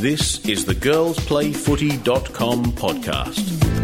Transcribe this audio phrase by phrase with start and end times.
[0.00, 3.77] This is the girlsplayfooty.com podcast.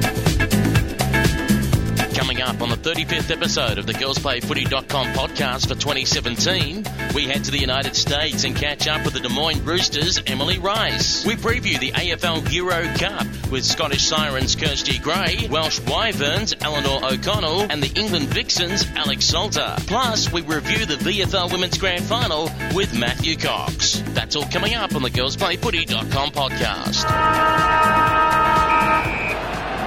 [2.25, 6.83] Coming up on the 35th episode of the girlsplayfooty.com podcast for 2017,
[7.15, 10.59] we head to the United States and catch up with the Des Moines Roosters' Emily
[10.59, 11.27] Rice.
[11.27, 17.71] We preview the AFL Euro Cup with Scottish Sirens Kirsty Gray, Welsh Wyverns Eleanor O'Connell,
[17.71, 19.75] and the England Vixens Alex Salter.
[19.81, 24.03] Plus, we review the VFL Women's Grand Final with Matthew Cox.
[24.15, 28.14] That's all coming up on the girlsplayfooty.com podcast.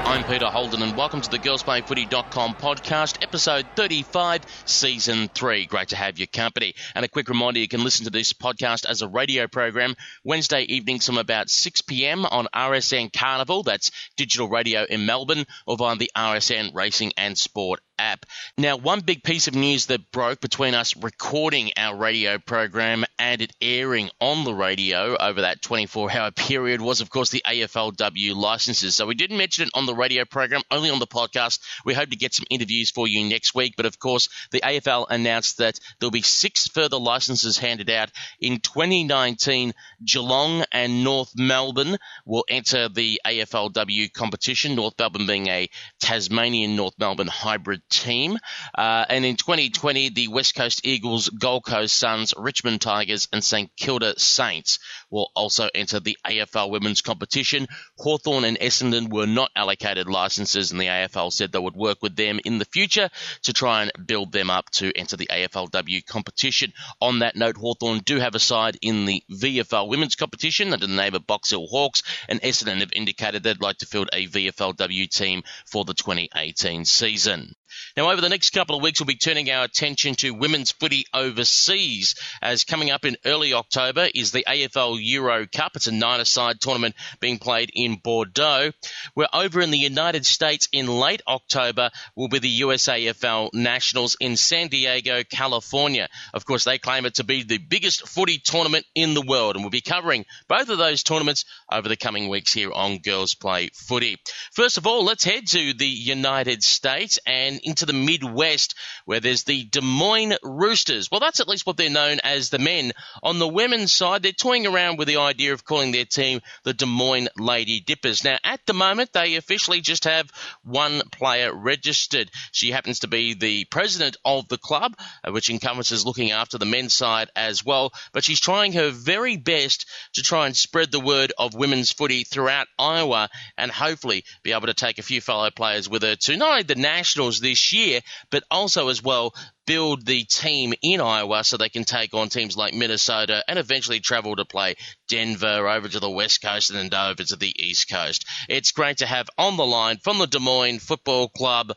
[0.08, 5.66] I'm Peter Holden, and welcome to the girlsplayfooty.com podcast, episode 35, season 3.
[5.66, 6.76] Great to have your company.
[6.96, 10.62] And a quick reminder you can listen to this podcast as a radio program Wednesday
[10.62, 12.26] evenings from about 6 p.m.
[12.26, 17.82] on RSN Carnival, that's digital radio in Melbourne, or via the RSN Racing and Sport
[18.00, 18.26] app.
[18.58, 23.42] Now, one big piece of news that broke between us recording our radio program and
[23.42, 28.36] it airing on the radio over that 24 hour period was, of course, the AFLW
[28.36, 28.96] licenses.
[28.96, 31.60] So we didn't mention it on the radio program, only on the podcast.
[31.86, 33.74] We hope to get some interviews for you next week.
[33.78, 38.60] But of course, the AFL announced that there'll be six further licenses handed out in
[38.60, 39.74] 2019.
[40.04, 46.94] Geelong and North Melbourne will enter the AFLW competition, North Melbourne being a Tasmanian North
[46.98, 48.38] Melbourne hybrid team.
[48.78, 53.72] Uh, and in 2020, the West Coast Eagles, Gold Coast Suns, Richmond Tigers, and St
[53.76, 54.80] Kilda Saints
[55.10, 57.68] will also enter the AFL women's competition.
[57.98, 62.16] Hawthorn and Essendon were not allocated licenses, and the AFL said they would work with
[62.16, 63.10] them in the future
[63.44, 66.74] to try and build them up to enter the AFLW competition.
[67.02, 70.94] On that note, Hawthorn do have a side in the VFL women's competition under the
[70.94, 75.10] name of Box Hill Hawks, and Essendon have indicated they'd like to field a VFLW
[75.10, 77.56] team for the 2018 season.
[77.96, 81.06] Now, over the next couple of weeks, we'll be turning our attention to women's footy
[81.14, 85.76] overseas, as coming up in early October is the AFL Euro Cup.
[85.76, 88.72] It's a nine-a-side tournament being played in Bordeaux.
[89.16, 94.38] We're over in the United States in late October will be the USAFL Nationals in
[94.38, 96.08] San Diego, California.
[96.34, 99.64] Of course, they claim it to be the biggest footy tournament in the world, and
[99.64, 103.70] we'll be covering both of those tournaments over the coming weeks here on Girls Play
[103.74, 104.18] Footy.
[104.52, 109.44] First of all, let's head to the United States and into the Midwest, where there's
[109.44, 111.12] the Des Moines Roosters.
[111.12, 112.94] Well, that's at least what they're known as the men.
[113.22, 116.74] On the women's side, they're toying around with the idea of calling their team the
[116.74, 118.24] Des Moines Lady Dippers.
[118.24, 120.32] Now, at the moment, they officially just have
[120.64, 122.32] one player registered.
[122.54, 126.66] She happens to be the president of the club, uh, which encompasses looking after the
[126.66, 127.92] men's side as well.
[128.14, 132.24] But she's trying her very best to try and spread the word of women's footy
[132.24, 136.38] throughout Iowa and hopefully be able to take a few fellow players with her to
[136.38, 139.34] not only the Nationals this year, but also as well
[139.66, 144.00] build the team in Iowa so they can take on teams like Minnesota and eventually
[144.00, 144.76] travel to play
[145.08, 148.26] Denver over to the West Coast and then over to the East Coast.
[148.50, 151.72] It's great to have on the line from the Des Moines Football Club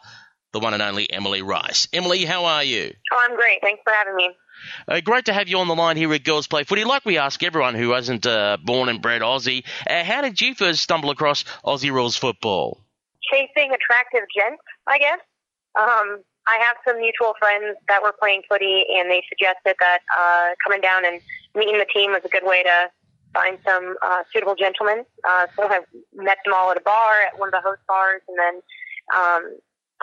[0.53, 1.87] the one and only Emily Rice.
[1.93, 2.93] Emily, how are you?
[3.13, 3.61] Oh, I'm great.
[3.63, 4.31] Thanks for having me.
[4.89, 6.85] Uh, great to have you on the line here at Girls Play Footy.
[6.85, 10.55] Like we ask everyone who isn't uh, born and bred Aussie, uh, how did you
[10.55, 12.85] first stumble across Aussie rules football?
[13.31, 15.21] Chasing attractive gents, I guess.
[15.79, 20.49] Um, I have some mutual friends that were playing footy, and they suggested that uh,
[20.65, 21.21] coming down and
[21.55, 22.91] meeting the team was a good way to
[23.35, 25.05] find some uh, suitable gentlemen.
[25.29, 25.81] Uh, so I
[26.15, 28.63] met them all at a bar at one of the host bars, and then
[29.15, 29.59] um,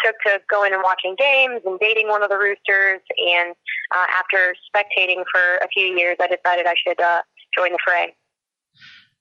[0.05, 3.01] took to going and watching games and dating one of the roosters.
[3.17, 3.55] And
[3.91, 7.21] uh, after spectating for a few years, I decided I should uh,
[7.57, 8.15] join the fray.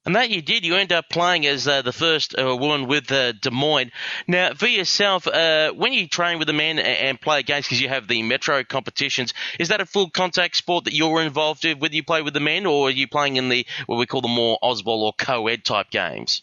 [0.07, 0.65] And that you did.
[0.65, 3.91] You end up playing as uh, the first uh, woman with uh, Des Moines.
[4.29, 7.89] Now, for yourself, uh, when you train with the men and, play games, because you
[7.89, 11.81] have the metro competitions, is that a full contact sport that you're involved in?
[11.81, 14.21] Whether you play with the men or are you playing in the what we call
[14.21, 16.43] the more Ausball or co-ed type games?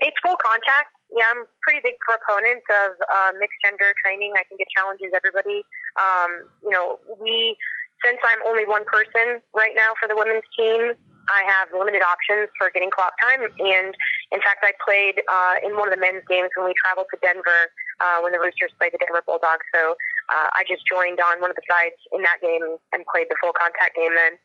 [0.00, 0.88] It's full contact.
[1.14, 4.32] Yeah, I'm a pretty big proponent of uh, mixed gender training.
[4.34, 5.62] I think it challenges everybody.
[6.00, 7.56] Um, you know, we
[8.04, 10.94] since I'm only one person right now for the women's team,
[11.28, 13.42] I have limited options for getting clock time.
[13.42, 13.94] And
[14.32, 17.18] in fact, I played uh, in one of the men's games when we traveled to
[17.20, 17.70] Denver
[18.00, 19.64] uh, when the Roosters played the Denver Bulldogs.
[19.74, 19.94] So
[20.28, 23.36] uh, I just joined on one of the sides in that game and played the
[23.42, 24.38] full contact game then.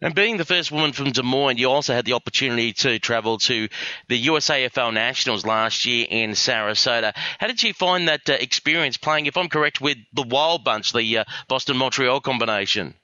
[0.00, 3.38] And being the first woman from Des Moines, you also had the opportunity to travel
[3.38, 3.68] to
[4.08, 7.12] the USAFL Nationals last year in Sarasota.
[7.38, 10.92] How did you find that uh, experience playing, if I'm correct, with the Wild Bunch,
[10.92, 12.94] the uh, Boston Montreal combination?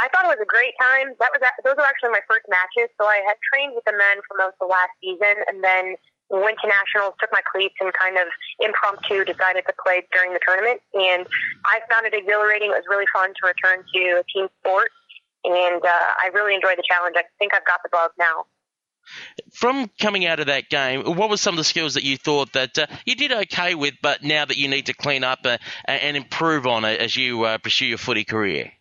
[0.00, 1.12] I thought it was a great time.
[1.20, 2.88] That was those were actually my first matches.
[2.96, 6.00] So I had trained with the men for most of last season, and then
[6.32, 8.26] went to nationals, took my cleats, and kind of
[8.64, 10.80] impromptu decided to play during the tournament.
[10.94, 11.26] And
[11.68, 12.70] I found it exhilarating.
[12.72, 14.88] It was really fun to return to a team sport.
[15.44, 17.16] and uh, I really enjoy the challenge.
[17.18, 18.46] I think I've got the bug now.
[19.52, 22.52] From coming out of that game, what were some of the skills that you thought
[22.52, 25.58] that uh, you did okay with, but now that you need to clean up uh,
[25.86, 28.72] and improve on it as you uh, pursue your footy career?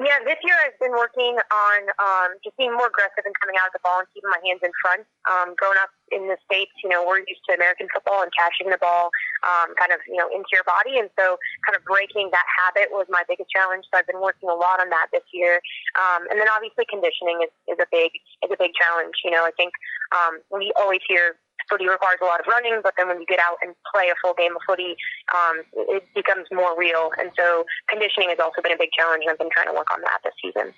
[0.00, 3.68] Yeah, this year I've been working on um, just being more aggressive and coming out
[3.68, 5.04] of the ball and keeping my hands in front.
[5.28, 8.72] Um, growing up in the States, you know, we're used to American football and catching
[8.72, 9.12] the ball
[9.44, 10.96] um, kind of, you know, into your body.
[10.96, 11.36] And so
[11.68, 13.84] kind of breaking that habit was my biggest challenge.
[13.92, 15.60] So I've been working a lot on that this year.
[16.00, 19.20] Um, and then obviously conditioning is, is a big, is a big challenge.
[19.20, 19.76] You know, I think
[20.16, 21.36] um, we always hear
[21.70, 24.14] footy requires a lot of running, but then when you get out and play a
[24.20, 24.96] full game of footy,
[25.32, 25.62] um,
[25.94, 27.10] it becomes more real.
[27.18, 29.88] And so conditioning has also been a big challenge, and I've been trying to work
[29.94, 30.74] on that this season.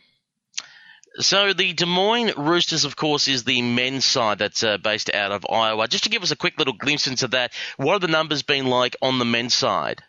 [1.18, 5.30] So the Des Moines Roosters, of course, is the men's side that's uh, based out
[5.30, 5.86] of Iowa.
[5.86, 8.66] Just to give us a quick little glimpse into that, what have the numbers been
[8.66, 10.02] like on the men's side?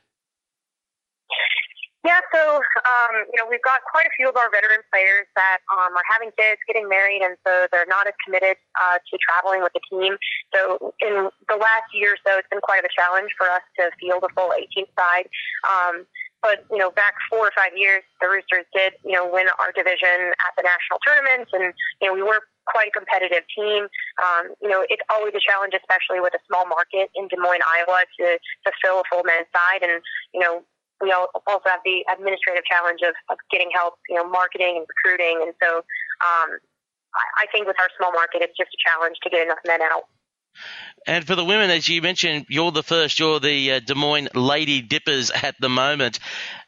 [2.04, 5.64] Yeah, so um, you know we've got quite a few of our veteran players that
[5.72, 9.64] um, are having kids, getting married, and so they're not as committed uh, to traveling
[9.64, 10.20] with the team.
[10.52, 13.64] So in the last year or so, it's been quite of a challenge for us
[13.80, 15.32] to field a full 18 side.
[15.64, 16.04] Um,
[16.44, 19.72] but you know, back four or five years, the Roosters did you know win our
[19.72, 21.72] division at the national tournaments, and
[22.04, 23.88] you know we were quite a competitive team.
[24.20, 27.64] Um, you know, it's always a challenge, especially with a small market in Des Moines,
[27.64, 30.04] Iowa, to to fill a full men's side, and
[30.36, 30.68] you know
[31.04, 35.44] we also have the administrative challenge of, of getting help, you know, marketing and recruiting.
[35.44, 35.84] And so
[36.24, 36.58] um,
[37.38, 40.04] I, think with our small market, it's just a challenge to get enough men out.
[41.06, 43.20] And for the women, as you mentioned, you're the first.
[43.20, 46.20] You're the uh, Des Moines Lady Dippers at the moment.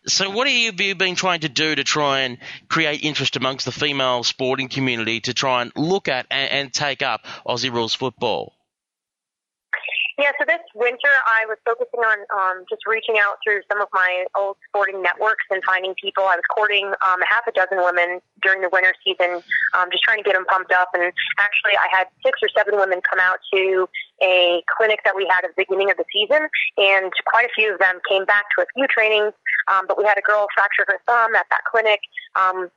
[0.08, 3.72] So, what have you been trying to do to try and create interest amongst the
[3.72, 8.55] female sporting community to try and look at and, and take up Aussie rules football?
[10.18, 13.90] Yeah, so this winter I was focusing on um, just reaching out through some of
[13.92, 16.24] my old sporting networks and finding people.
[16.24, 19.44] I was courting um, half a dozen women during the winter season,
[19.76, 20.88] um, just trying to get them pumped up.
[20.96, 23.90] And actually, I had six or seven women come out to
[24.24, 26.48] a clinic that we had at the beginning of the season,
[26.80, 29.34] and quite a few of them came back to a few trainings.
[29.68, 32.00] Um, but we had a girl fracture her thumb at that clinic.
[32.40, 32.72] Um,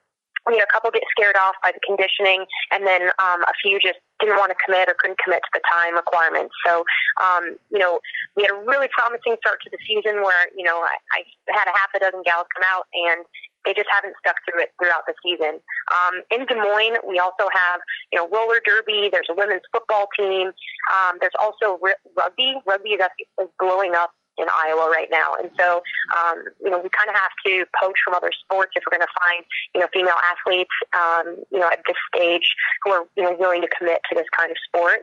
[0.48, 3.78] we had a couple get scared off by the conditioning, and then um, a few
[3.78, 6.54] just didn't want to commit or couldn't commit to the time requirements.
[6.66, 6.82] So,
[7.22, 8.00] um, you know,
[8.34, 11.20] we had a really promising start to the season where, you know, I, I
[11.54, 13.22] had a half a dozen gals come out and
[13.64, 15.60] they just haven't stuck through it throughout the season.
[15.92, 17.80] Um, in Des Moines, we also have,
[18.10, 19.10] you know, roller derby.
[19.12, 20.50] There's a women's football team.
[20.94, 21.78] Um, there's also
[22.16, 22.58] rugby.
[22.66, 23.00] Rugby is,
[23.38, 25.34] is blowing up in Iowa right now.
[25.34, 25.82] And so,
[26.16, 29.06] um, you know, we kind of have to poach from other sports if we're going
[29.06, 29.44] to find,
[29.74, 32.54] you know, female athletes, um, you know, at this stage
[32.84, 35.02] who are, you know, willing to commit to this kind of sport.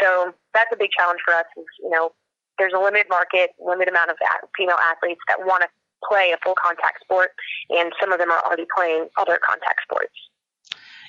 [0.00, 2.12] So that's a big challenge for us is, you know,
[2.58, 4.16] there's a limited market, limited amount of
[4.56, 5.68] female athletes that want to
[6.04, 7.30] play a full contact sport,
[7.70, 10.12] and some of them are already playing other contact sports.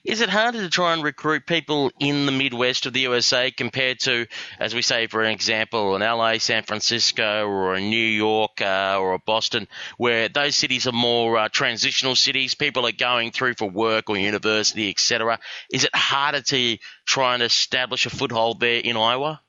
[0.03, 3.99] Is it harder to try and recruit people in the Midwest of the USA compared
[4.01, 4.25] to,
[4.59, 8.97] as we say, for an example, an LA, San Francisco, or a New York, uh,
[8.99, 9.67] or a Boston,
[9.97, 12.55] where those cities are more uh, transitional cities?
[12.55, 15.39] People are going through for work or university, etc.
[15.71, 19.39] Is it harder to try and establish a foothold there in Iowa?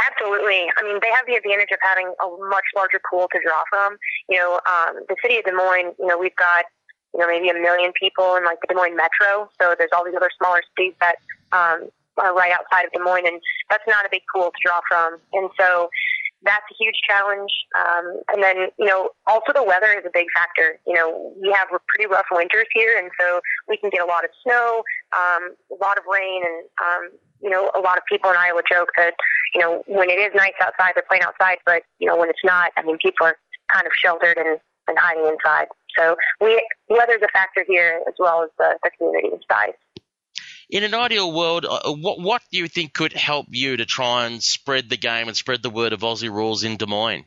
[0.00, 0.64] Absolutely.
[0.78, 3.98] I mean, they have the advantage of having a much larger pool to draw from.
[4.30, 6.64] You know, um, the city of Des Moines, you know, we've got
[7.14, 9.48] you know, maybe a million people in like the Des Moines metro.
[9.60, 11.16] So there's all these other smaller cities that
[11.52, 13.40] um, are right outside of Des Moines, and
[13.70, 15.18] that's not a big pool to draw from.
[15.32, 15.88] And so
[16.42, 17.50] that's a huge challenge.
[17.78, 20.78] Um, and then, you know, also the weather is a big factor.
[20.86, 24.24] You know, we have pretty rough winters here, and so we can get a lot
[24.24, 24.82] of snow,
[25.16, 28.62] um, a lot of rain, and um, you know, a lot of people in Iowa
[28.68, 29.14] joke that,
[29.54, 32.44] you know, when it is nice outside, they're playing outside, but you know, when it's
[32.44, 33.36] not, I mean, people are
[33.72, 35.68] kind of sheltered and, and hiding inside.
[35.96, 39.74] So we weather's a factor here as well as the, the community size.
[40.70, 44.26] In an ideal world, uh, what what do you think could help you to try
[44.26, 47.24] and spread the game and spread the word of Aussie rules in Des Moines?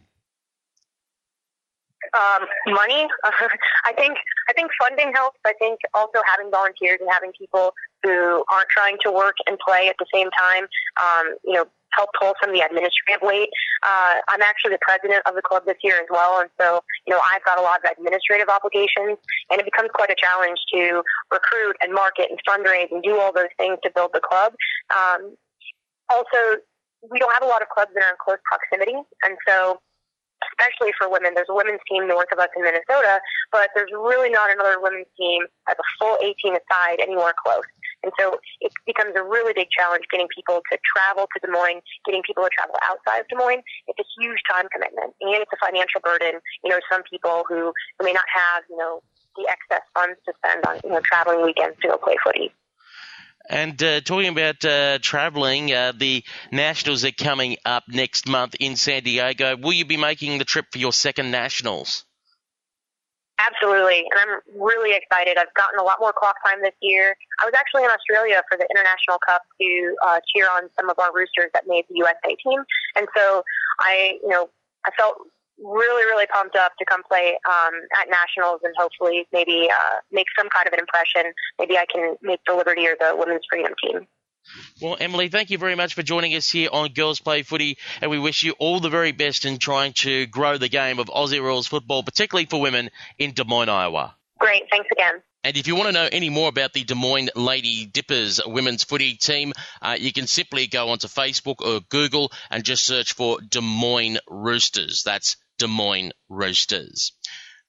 [2.13, 3.07] Um, money.
[3.85, 4.17] I think
[4.49, 5.39] I think funding helps.
[5.45, 7.73] I think also having volunteers and having people
[8.03, 10.63] who aren't trying to work and play at the same time.
[11.01, 11.65] Um, you know,
[11.97, 13.49] help pull some of the administrative weight.
[13.81, 17.11] Uh, I'm actually the president of the club this year as well, and so you
[17.13, 19.17] know I've got a lot of administrative obligations,
[19.49, 21.01] and it becomes quite a challenge to
[21.33, 24.53] recruit and market and fundraise and do all those things to build the club.
[24.93, 25.35] Um,
[26.09, 26.61] also,
[27.09, 29.81] we don't have a lot of clubs that are in close proximity, and so
[30.53, 31.33] especially for women.
[31.33, 33.19] There's a women's team north of us in Minnesota,
[33.51, 37.65] but there's really not another women's team as a full 18 aside anywhere close.
[38.03, 41.81] And so it becomes a really big challenge getting people to travel to Des Moines,
[42.05, 43.63] getting people to travel outside of Des Moines.
[43.87, 46.39] It's a huge time commitment and it's a financial burden.
[46.63, 49.01] You know, some people who may not have, you know,
[49.37, 52.51] the excess funds to spend on you know traveling weekends to go play footy.
[53.49, 58.75] And uh, talking about uh, travelling, uh, the Nationals are coming up next month in
[58.75, 59.55] San Diego.
[59.55, 62.03] Will you be making the trip for your second Nationals?
[63.39, 65.37] Absolutely, and I'm really excited.
[65.37, 67.15] I've gotten a lot more clock time this year.
[67.39, 70.97] I was actually in Australia for the International Cup to uh, cheer on some of
[70.97, 72.63] our roosters that made the USA team,
[72.95, 73.43] and so
[73.79, 74.49] I, you know,
[74.85, 75.17] I felt
[75.63, 80.27] really, really pumped up to come play um, at nationals and hopefully maybe uh, make
[80.37, 81.33] some kind of an impression.
[81.59, 84.07] Maybe I can make the Liberty or the Women's Freedom team.
[84.81, 88.11] Well, Emily, thank you very much for joining us here on Girls Play Footy, and
[88.11, 91.41] we wish you all the very best in trying to grow the game of Aussie
[91.41, 94.15] rules football, particularly for women in Des Moines, Iowa.
[94.39, 95.21] Great, thanks again.
[95.43, 98.83] And if you want to know any more about the Des Moines Lady Dippers women's
[98.83, 103.39] footy team, uh, you can simply go onto Facebook or Google and just search for
[103.39, 105.03] Des Moines Roosters.
[105.03, 107.13] That's Des Moines Roosters.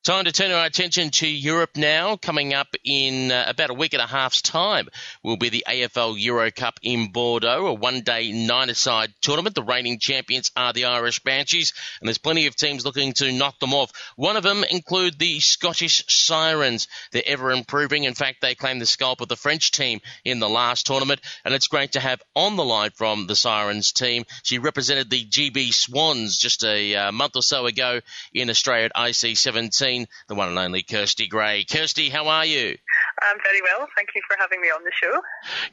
[0.04, 2.16] Time to turn our attention to Europe now.
[2.16, 4.88] Coming up in uh, about a week and a half's time
[5.24, 9.56] will be the AFL Euro Cup in Bordeaux, a one day nine a side tournament.
[9.56, 13.58] The reigning champions are the Irish Banshees, and there's plenty of teams looking to knock
[13.58, 13.90] them off.
[14.14, 16.86] One of them include the Scottish Sirens.
[17.10, 18.04] They're ever improving.
[18.04, 21.52] In fact, they claimed the scalp of the French team in the last tournament, and
[21.52, 24.24] it's great to have on the line from the Sirens team.
[24.44, 28.00] She represented the GB Swans just a uh, month or so ago
[28.32, 29.87] in Australia at IC17
[30.28, 31.64] the one and only Kirsty Gray.
[31.64, 32.76] Kirsty, how are you?
[33.20, 33.88] I'm very well.
[33.96, 35.20] Thank you for having me on the show.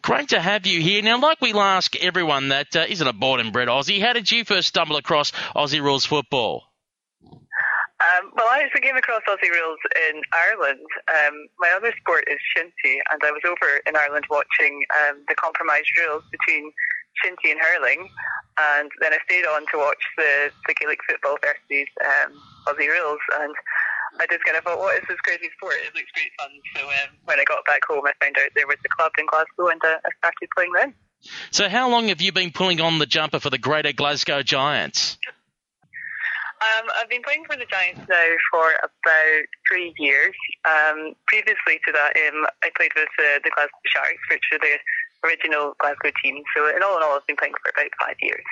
[0.02, 1.02] Great to have you here.
[1.02, 4.32] Now, like we ask everyone that uh, not a born and bred Aussie, how did
[4.32, 6.64] you first stumble across Aussie Rules football?
[8.06, 9.80] Um, well, I actually came across Aussie rules
[10.10, 10.86] in Ireland.
[11.08, 15.36] Um, my other sport is shinty, and I was over in Ireland watching um, the
[15.36, 16.72] compromise rules between
[17.24, 18.10] shinty and hurling,
[18.60, 22.36] and then I stayed on to watch the, the Gaelic football versus um,
[22.68, 23.56] Aussie rules, and
[24.20, 25.76] I just kind of thought, what is this crazy sport?
[25.86, 26.52] It looks great fun.
[26.76, 29.26] So um, when I got back home, I found out there was a club in
[29.26, 30.94] Glasgow, and uh, I started playing then.
[31.52, 35.18] So how long have you been pulling on the jumper for the Greater Glasgow Giants?
[36.62, 40.34] Um, I've been playing for the Giants now for about three years.
[40.64, 44.78] Um, previously to that, um, I played with uh, the Glasgow Sharks, which are the
[45.28, 46.42] original Glasgow team.
[46.56, 48.46] So in all in all, I've been playing for about five years.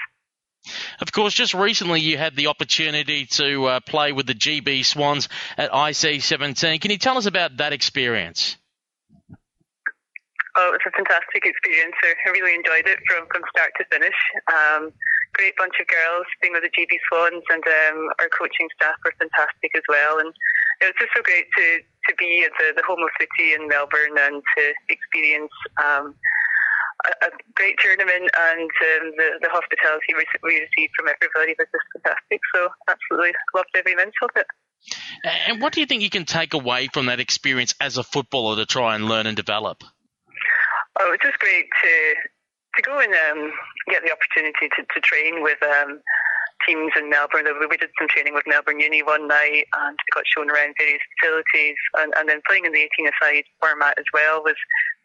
[0.99, 5.27] Of course, just recently you had the opportunity to uh, play with the GB Swans
[5.57, 6.79] at IC17.
[6.79, 8.57] Can you tell us about that experience?
[10.55, 11.97] Oh, it was a fantastic experience.
[12.03, 14.13] I really enjoyed it from, from start to finish.
[14.53, 14.93] Um,
[15.33, 19.17] great bunch of girls being with the GB Swans, and um, our coaching staff were
[19.17, 20.19] fantastic as well.
[20.21, 20.29] And
[20.81, 23.67] it was just so great to, to be at the, the home of city in
[23.67, 26.13] Melbourne and to experience um,
[27.05, 31.85] a, great tournament and um, the, the hospitality we, we received from everybody was just
[31.93, 32.41] fantastic.
[32.55, 34.47] So absolutely loved every minute of it.
[35.47, 38.57] And what do you think you can take away from that experience as a footballer
[38.57, 39.83] to try and learn and develop?
[40.99, 42.15] Oh, it's just great to
[42.75, 43.51] to go and um,
[43.87, 46.01] get the opportunity to, to train with um,
[46.67, 47.45] teams in Melbourne.
[47.45, 51.77] We did some training with Melbourne Uni one night and got shown around various facilities.
[51.97, 54.57] And, and then playing in the 18 aside format as well was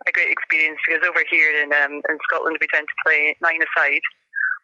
[0.07, 3.61] a great experience because over here in, um, in Scotland we tend to play nine
[3.62, 4.05] aside.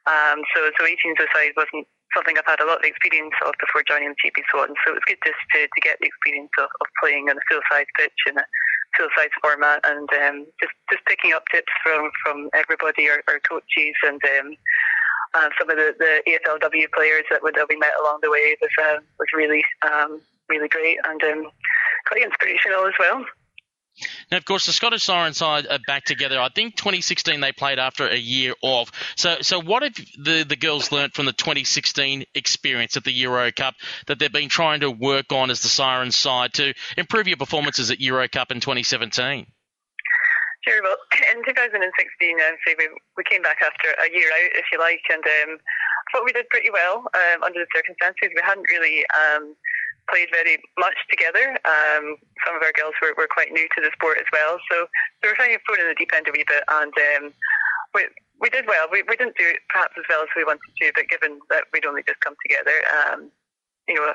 [0.06, 3.82] Um, so, so 18 aside wasn't something I've had a lot of experience of before
[3.82, 4.78] joining the GB Swans.
[4.84, 7.44] So it was good just to, to get the experience of, of playing on a
[7.50, 8.46] full size pitch in a
[8.96, 13.40] full size format and um, just, just picking up tips from, from everybody, our, our
[13.42, 14.54] coaches and um,
[15.34, 18.70] uh, some of the, the AFLW players that, that we met along the way was
[18.82, 21.50] uh, was really um, really great and um,
[22.06, 23.24] quite inspirational as well.
[24.30, 26.40] Now, of course, the Scottish Siren side are back together.
[26.40, 28.90] I think 2016 they played after a year off.
[29.16, 33.52] So, so what have the, the girls learnt from the 2016 experience at the Euro
[33.52, 33.74] Cup
[34.06, 37.90] that they've been trying to work on as the Siren side to improve your performances
[37.92, 39.46] at Euro Cup in 2017?
[40.64, 40.80] Sure.
[40.80, 40.96] Well,
[41.36, 45.04] in 2016, um, say we, we came back after a year out, if you like,
[45.12, 48.32] and um, I thought we did pretty well um, under the circumstances.
[48.32, 49.52] We hadn't really um,
[50.08, 51.60] played very much together.
[51.68, 52.16] Um,
[52.48, 54.88] some of our girls were, were quite new to the sport as well, so
[55.22, 57.24] we were kind of thrown in the deep end a wee bit, and um,
[57.92, 58.08] we
[58.40, 58.88] we did well.
[58.88, 61.84] We we didn't do perhaps as well as we wanted to, but given that we'd
[61.84, 63.28] only just come together, um,
[63.88, 64.12] you know,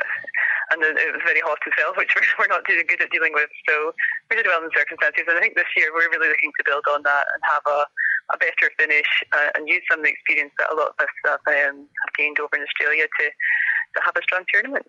[0.72, 3.50] and it was very hot as well, which we're, not doing good at dealing with.
[3.68, 3.94] So
[4.30, 6.64] we did well in the circumstances, and I think this year we're really looking to
[6.66, 7.86] build on that and have a,
[8.34, 11.14] a better finish uh, and use some of the experience that a lot of us
[11.26, 14.86] have, um, have gained over in Australia to, to have a strong tournament.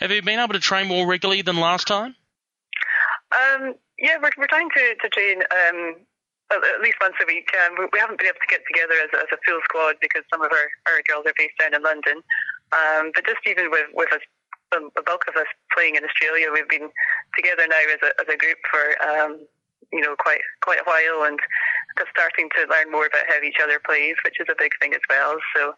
[0.00, 2.16] Have you been able to train more regularly than last time?
[3.32, 5.96] Um, yeah, we're, we're trying to, to train um,
[6.50, 7.48] at least once a week.
[7.64, 10.40] Um, we haven't been able to get together as, as a full squad because some
[10.40, 12.24] of our, our girls are based down in London.
[12.72, 14.20] Um, but just even with, with us
[14.72, 16.90] the, bulk of us playing in Australia, we've been
[17.36, 19.40] together now as a, as a group for um,
[19.92, 21.38] you know quite quite a while, and
[21.96, 24.94] just starting to learn more about how each other plays, which is a big thing
[24.94, 25.36] as well.
[25.56, 25.74] So.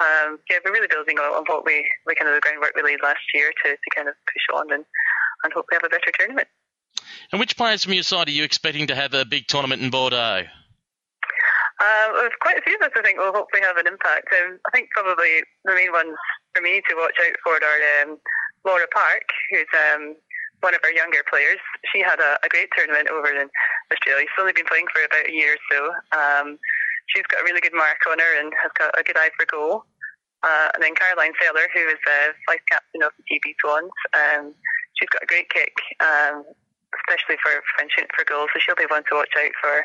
[0.00, 2.98] Um, yeah, we're really building on, what we, we kind of the groundwork we laid
[3.00, 4.84] last year to, to kind of push on and,
[5.44, 6.48] and hope we have a better tournament.
[7.30, 9.90] And which players from your side are you expecting to have a big tournament in
[9.90, 10.46] Bordeaux?
[11.80, 14.28] There's quite a few of us, I think, will hopefully have an impact.
[14.30, 16.16] Um, I think probably the main ones
[16.54, 18.18] for me to watch out for are um,
[18.64, 20.16] Laura Park, who's um,
[20.64, 21.60] one of our younger players.
[21.92, 23.50] She had a, a, great tournament over in
[23.92, 24.24] Australia.
[24.24, 25.80] She's only been playing for about a year or so.
[26.16, 26.58] Um,
[27.12, 29.44] she's got a really good mark on her and has got a good eye for
[29.44, 29.84] goal.
[30.40, 33.92] Uh, and then Caroline Seller, who is uh, vice captain of the GB Swans.
[34.12, 34.52] Um,
[34.96, 36.44] she's got a great kick, um,
[36.96, 39.84] especially for for, for goals, so she'll be one to watch out for.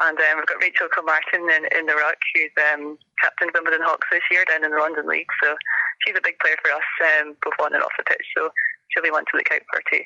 [0.00, 3.80] And um, we've got Rachel Kilmartin in, in the ruck, who's um, captain of Wimbledon
[3.82, 5.30] Hawks this year down in the London League.
[5.42, 5.56] So
[6.04, 6.88] she's a big player for us,
[7.20, 8.26] um, both on and off the pitch.
[8.36, 8.50] So
[8.88, 10.04] she'll be one to look out for too.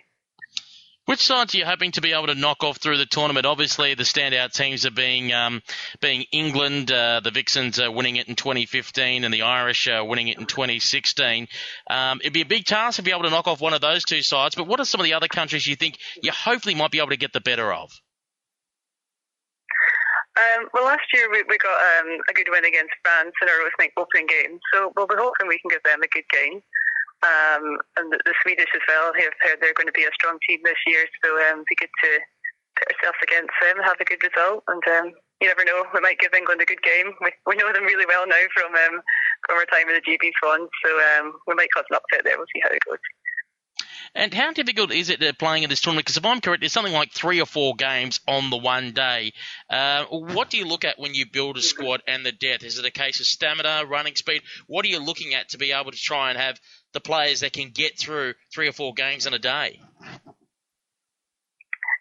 [1.06, 3.44] Which sides are you hoping to be able to knock off through the tournament?
[3.44, 5.60] Obviously, the standout teams are being um,
[6.00, 10.28] being England, uh, the Vixens uh, winning it in 2015, and the Irish uh, winning
[10.28, 11.48] it in 2016.
[11.88, 14.04] Um, it'd be a big task to be able to knock off one of those
[14.04, 14.54] two sides.
[14.54, 17.08] But what are some of the other countries you think you hopefully might be able
[17.08, 17.90] to get the better of?
[20.38, 23.66] Um, well, last year we, we got um, a good win against France in our
[23.98, 26.62] opening game, so we'll be hoping we can give them a good game.
[27.20, 30.40] Um, and the, the, Swedish as well have heard they're going to be a strong
[30.48, 32.10] team this year, so um, it'd be good to
[32.78, 36.00] put ourselves against them, and have a good result, and um, you never know, we
[36.00, 37.12] might give England a good game.
[37.20, 39.04] We, we know them really well now from um,
[39.44, 42.40] from our time in the GB Swans, so um, we might cause an upset there.
[42.40, 43.02] We'll see how it goes.
[44.14, 46.06] And how difficult is it playing in this tournament?
[46.06, 49.32] Because if I'm correct, there's something like three or four games on the one day.
[49.68, 52.64] Uh, what do you look at when you build a squad and the depth?
[52.64, 54.42] Is it a case of stamina, running speed?
[54.66, 56.58] What are you looking at to be able to try and have
[56.92, 59.80] the players that can get through three or four games in a day?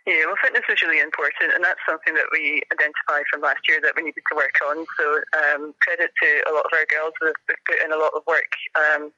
[0.08, 3.78] Yeah, well, fitness is really important, and that's something that we identified from last year
[3.84, 4.82] that we needed to work on.
[4.98, 5.06] So,
[5.38, 8.26] um, credit to a lot of our girls who have put in a lot of
[8.26, 9.12] work um,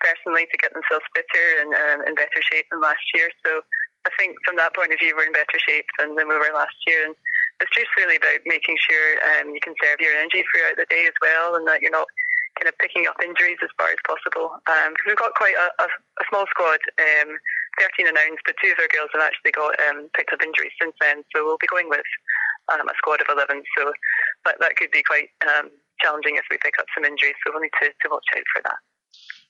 [0.00, 3.28] personally to get themselves fitter and um, in better shape than last year.
[3.44, 3.62] So
[4.06, 6.54] I think from that point of view, we're in better shape than, than we were
[6.54, 7.04] last year.
[7.04, 7.14] And
[7.60, 11.18] it's just really about making sure um, you conserve your energy throughout the day as
[11.20, 12.06] well, and that you're not
[12.56, 14.58] kind of picking up injuries as far as possible.
[14.66, 17.38] Um, because we've got quite a, a, a small squad, um,
[17.78, 20.94] 13 announced, but two of our girls have actually got um, picked up injuries since
[21.02, 21.22] then.
[21.34, 22.06] So we'll be going with
[22.70, 23.62] um, a squad of 11.
[23.78, 23.92] So
[24.46, 25.70] that, that could be quite um,
[26.02, 27.38] challenging if we pick up some injuries.
[27.42, 28.78] So we'll need to, to watch out for that.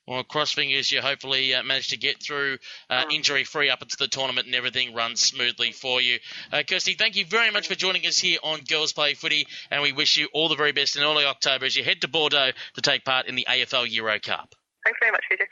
[0.08, 2.56] Well, cross fingers, you hopefully uh, manage to get through
[2.88, 3.12] uh, mm.
[3.12, 6.18] injury free up into the tournament and everything runs smoothly for you.
[6.50, 9.82] Uh, Kirsty, thank you very much for joining us here on Girls Play Footy, and
[9.82, 12.52] we wish you all the very best in early October as you head to Bordeaux
[12.74, 14.54] to take part in the AFL Euro Cup.
[14.82, 15.46] Thanks very much, Peter.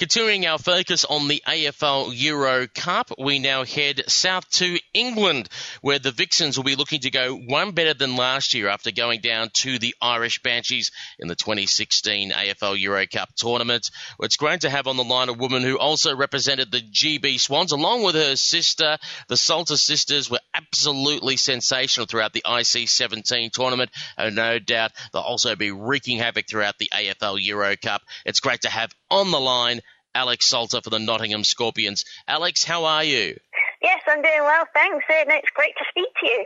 [0.00, 5.46] Continuing our focus on the AFL Euro Cup, we now head south to England,
[5.82, 9.20] where the Vixens will be looking to go one better than last year after going
[9.20, 13.90] down to the Irish Banshees in the 2016 AFL Euro Cup tournament.
[14.22, 17.72] It's great to have on the line a woman who also represented the GB Swans,
[17.72, 18.96] along with her sister.
[19.28, 25.56] The Salter sisters were absolutely sensational throughout the IC17 tournament, and no doubt they'll also
[25.56, 28.00] be wreaking havoc throughout the AFL Euro Cup.
[28.24, 29.82] It's great to have on the line
[30.14, 32.04] Alex Salter for the Nottingham Scorpions.
[32.26, 33.36] Alex, how are you?
[33.82, 35.04] Yes, I'm doing well, thanks.
[35.08, 36.44] It's great to speak to you.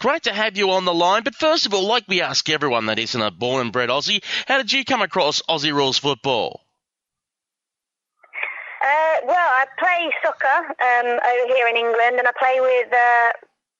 [0.00, 1.22] Great to have you on the line.
[1.22, 4.24] But first of all, like we ask everyone that isn't a born and bred Aussie,
[4.46, 6.62] how did you come across Aussie rules football?
[8.82, 13.32] Uh, well, I play soccer um, over here in England, and I play with uh,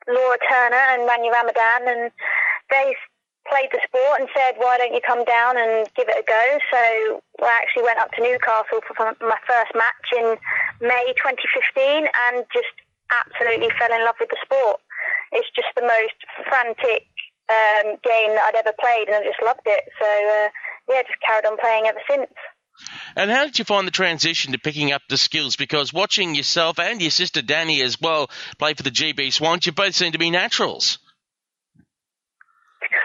[0.08, 2.10] Laura Turner and Rania Ramadan, and
[2.70, 2.94] they
[3.48, 6.44] played the sport and said, why don't you come down and give it a go?
[6.70, 6.80] So
[7.44, 10.36] I actually went up to Newcastle for my first match in
[10.80, 12.74] May 2015 and just
[13.12, 14.80] absolutely fell in love with the sport.
[15.32, 17.06] It's just the most frantic
[17.52, 19.84] um, game that I'd ever played and I just loved it.
[20.00, 20.48] So uh,
[20.88, 22.32] yeah, just carried on playing ever since.
[23.14, 25.54] And how did you find the transition to picking up the skills?
[25.54, 29.72] Because watching yourself and your sister Danny as well play for the GB Swans, you
[29.72, 30.98] both seem to be naturals.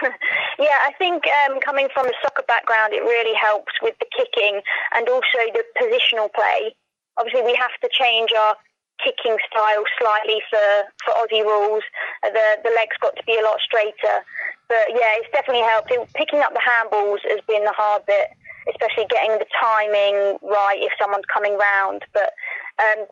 [0.58, 4.60] yeah, I think um, coming from a soccer background, it really helps with the kicking
[4.94, 6.74] and also the positional play.
[7.16, 8.56] Obviously, we have to change our
[9.02, 10.68] kicking style slightly for,
[11.04, 11.82] for Aussie rules.
[12.22, 14.24] The the legs got to be a lot straighter.
[14.68, 15.90] But yeah, it's definitely helped.
[16.14, 18.28] Picking up the handballs has been the hard bit,
[18.68, 22.04] especially getting the timing right if someone's coming round.
[22.12, 22.32] But
[22.78, 23.06] um,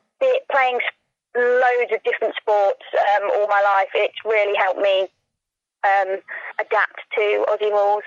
[0.52, 0.78] playing
[1.34, 5.08] loads of different sports um, all my life, it's really helped me
[5.84, 6.18] um,
[6.60, 8.04] adapt to Aussie rules.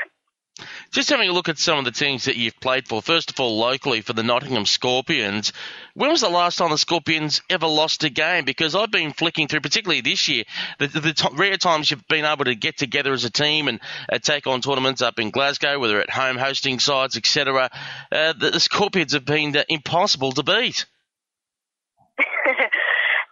[0.92, 3.02] Just having a look at some of the teams that you've played for.
[3.02, 5.54] First of all, locally for the Nottingham Scorpions.
[5.94, 8.44] When was the last time the Scorpions ever lost a game?
[8.46, 10.44] Because I've been flicking through, particularly this year,
[10.80, 13.80] the, the, the rare times you've been able to get together as a team and
[14.12, 17.70] uh, take on tournaments up in Glasgow, whether at home hosting sides, etc.
[18.12, 20.86] Uh, the, the, Scorpions have been uh, impossible to beat.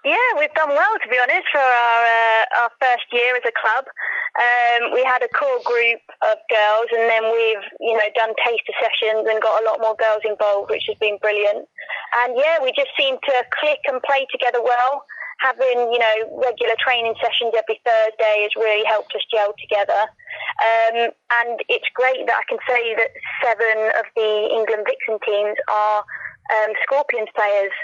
[0.05, 3.51] Yeah, we've done well to be honest for our uh, our first year as a
[3.51, 3.83] club.
[4.39, 8.75] Um, we had a core group of girls, and then we've you know done taster
[8.79, 11.67] sessions and got a lot more girls involved, which has been brilliant.
[12.23, 15.03] And yeah, we just seem to click and play together well.
[15.43, 16.15] Having you know
[16.47, 20.07] regular training sessions every Thursday has really helped us gel together.
[20.63, 21.11] Um,
[21.43, 23.11] and it's great that I can say that
[23.43, 26.07] seven of the England Vixen teams are
[26.55, 27.75] um, Scorpions players.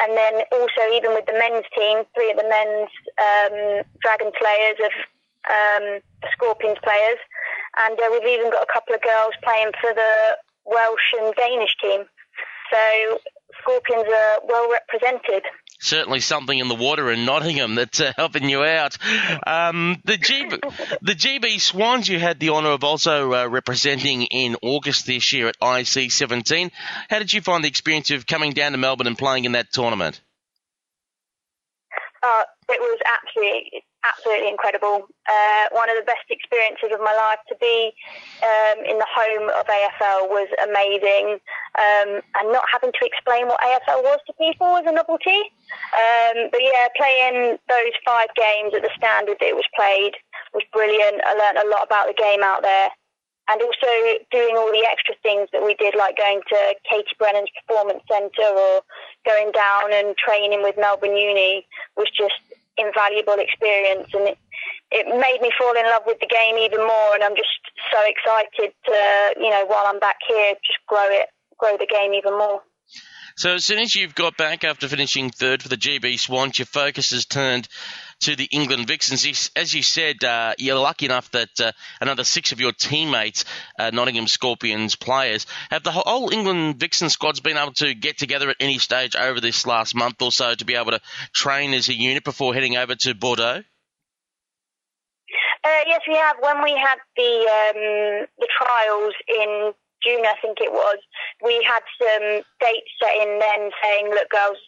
[0.00, 4.78] And then also, even with the men's team, three of the men's um, Dragon players
[4.78, 4.92] of
[5.50, 6.00] um,
[6.32, 7.18] Scorpions players,
[7.82, 11.74] and uh, we've even got a couple of girls playing for the Welsh and Danish
[11.80, 12.04] team.
[12.70, 13.18] So
[13.62, 15.42] Scorpions are well represented
[15.80, 18.96] certainly something in the water in Nottingham that's uh, helping you out.
[19.46, 20.48] Um, the, G-
[21.02, 25.48] the GB Swans you had the honour of also uh, representing in August this year
[25.48, 26.70] at IC17.
[27.08, 29.72] How did you find the experience of coming down to Melbourne and playing in that
[29.72, 30.20] tournament?
[32.22, 35.06] Uh, it was absolutely absolutely incredible.
[35.26, 37.92] Uh, one of the best experiences of my life to be
[38.42, 41.38] um, in the home of AFL was amazing.
[41.78, 45.50] Um, and not having to explain what AFL was to people was a novelty.
[45.94, 50.14] Um, but yeah, playing those five games at the standard that it was played
[50.54, 51.22] was brilliant.
[51.24, 52.90] I learned a lot about the game out there.
[53.48, 53.88] And also
[54.30, 58.44] doing all the extra things that we did, like going to Katie Brennan's Performance Centre
[58.44, 58.82] or
[59.24, 62.36] going down and training with Melbourne Uni was just
[62.78, 64.38] invaluable experience and it,
[64.90, 67.50] it made me fall in love with the game even more and I'm just
[67.92, 72.14] so excited to, you know, while I'm back here, just grow it, grow the game
[72.14, 72.62] even more.
[73.36, 76.66] So as soon as you've got back after finishing third for the GB Swans, your
[76.66, 77.68] focus has turned
[78.20, 79.50] to the England Vixens.
[79.54, 83.44] As you said, uh, you're lucky enough that uh, another six of your teammates,
[83.78, 88.50] uh, Nottingham Scorpions players, have the whole England Vixen squad's been able to get together
[88.50, 91.00] at any stage over this last month or so to be able to
[91.32, 93.62] train as a unit before heading over to Bordeaux?
[95.64, 96.36] Uh, yes, we have.
[96.40, 100.98] When we had the um, the trials in June, I think it was,
[101.44, 104.58] we had some dates set in then saying, look, girls,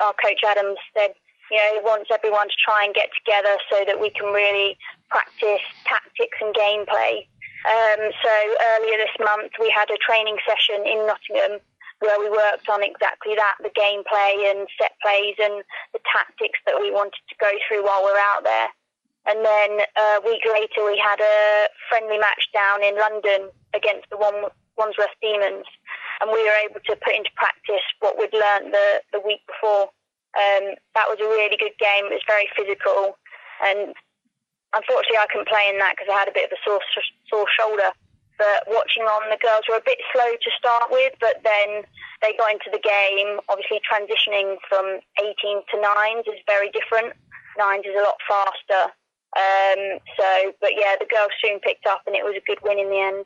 [0.00, 1.12] our coach Adams said,
[1.50, 4.78] you know, he wants everyone to try and get together so that we can really
[5.10, 7.26] practice tactics and gameplay.
[7.66, 8.34] Um, so
[8.76, 11.60] earlier this month, we had a training session in Nottingham
[12.00, 16.78] where we worked on exactly that, the gameplay and set plays and the tactics that
[16.78, 18.68] we wanted to go through while we're out there.
[19.26, 24.16] And then a week later, we had a friendly match down in London against the
[24.16, 24.46] one
[24.78, 25.64] Wandsworth Demons,
[26.20, 29.88] and we were able to put into practice what we'd learned the, the week before.
[30.36, 32.12] Um, that was a really good game.
[32.12, 33.16] It was very physical,
[33.64, 33.96] and
[34.76, 36.84] unfortunately, I couldn't play in that because I had a bit of a sore,
[37.32, 37.90] sore shoulder.
[38.36, 41.88] But watching on, the girls were a bit slow to start with, but then
[42.20, 43.40] they got into the game.
[43.48, 47.16] Obviously, transitioning from 18 to nines is very different.
[47.56, 48.92] Nines is a lot faster.
[49.36, 52.78] Um, so, but yeah, the girls soon picked up, and it was a good win
[52.78, 53.24] in the end.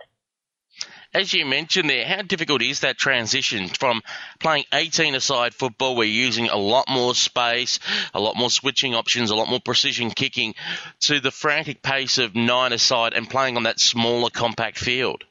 [1.13, 4.01] As you mentioned there, how difficult is that transition from
[4.39, 7.81] playing 18 aside football where you're using a lot more space,
[8.15, 10.55] a lot more switching options, a lot more precision kicking,
[11.01, 15.25] to the frantic pace of nine aside and playing on that smaller, compact field?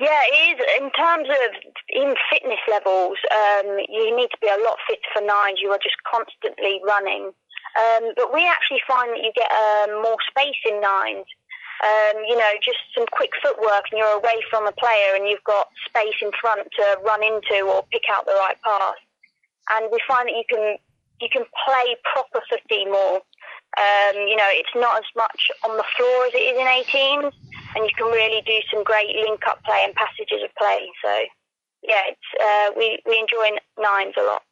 [0.00, 0.66] Yeah, it is.
[0.80, 5.20] In terms of in fitness levels, um, you need to be a lot fitter for
[5.20, 5.58] nines.
[5.60, 7.32] You are just constantly running.
[7.76, 11.26] Um, but we actually find that you get um, more space in nines
[11.84, 15.44] um, you know, just some quick footwork and you're away from a player and you've
[15.44, 18.98] got space in front to run into or pick out the right pass.
[19.70, 20.76] And we find that you can
[21.20, 23.22] you can play proper footy more.
[23.76, 27.32] Um, you know, it's not as much on the floor as it is in 18s,
[27.76, 30.88] and you can really do some great link-up play and passages of play.
[31.04, 31.12] So,
[31.82, 34.42] yeah, it's uh, we we enjoy nines a lot.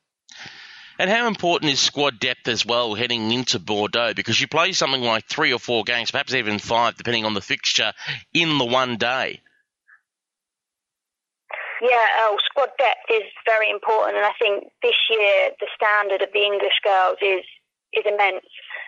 [0.98, 4.14] And how important is squad depth as well heading into Bordeaux?
[4.14, 7.42] Because you play something like three or four games, perhaps even five, depending on the
[7.42, 7.92] fixture,
[8.32, 9.40] in the one day.
[11.82, 16.32] Yeah, oh, squad depth is very important, and I think this year the standard of
[16.32, 17.44] the English girls is
[17.92, 18.44] is immense.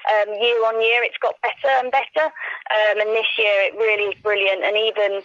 [0.08, 4.14] Um, year on year, it's got better and better, um, and this year it really
[4.14, 4.64] is brilliant.
[4.64, 5.22] And even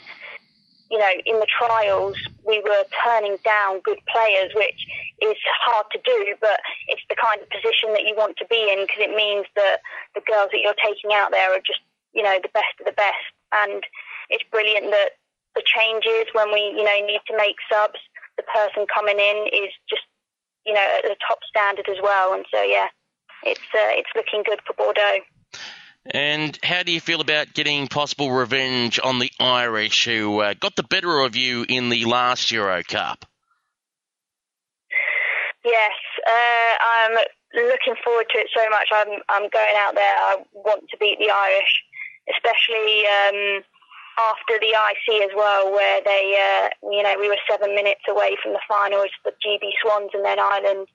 [0.91, 2.15] you know, in the trials,
[2.45, 4.85] we were turning down good players, which
[5.23, 8.67] is hard to do, but it's the kind of position that you want to be
[8.71, 9.79] in because it means that
[10.15, 11.79] the girls that you're taking out there are just,
[12.13, 13.31] you know, the best of the best.
[13.51, 13.83] And
[14.29, 15.15] it's brilliant that
[15.55, 17.99] the changes when we, you know, need to make subs,
[18.37, 20.03] the person coming in is just,
[20.65, 22.33] you know, at the top standard as well.
[22.33, 22.87] And so, yeah,
[23.43, 25.23] it's uh, it's looking good for Bordeaux.
[26.05, 30.75] And how do you feel about getting possible revenge on the Irish who uh, got
[30.75, 33.25] the better of you in the last Euro Cup?
[35.63, 35.95] Yes,
[36.27, 37.15] uh, I'm
[37.55, 38.89] looking forward to it so much.
[38.91, 40.15] I'm I'm going out there.
[40.17, 41.83] I want to beat the Irish,
[42.27, 43.63] especially um,
[44.17, 48.35] after the IC as well, where they, uh, you know, we were seven minutes away
[48.41, 50.87] from the finals, the GB Swans, and then Ireland,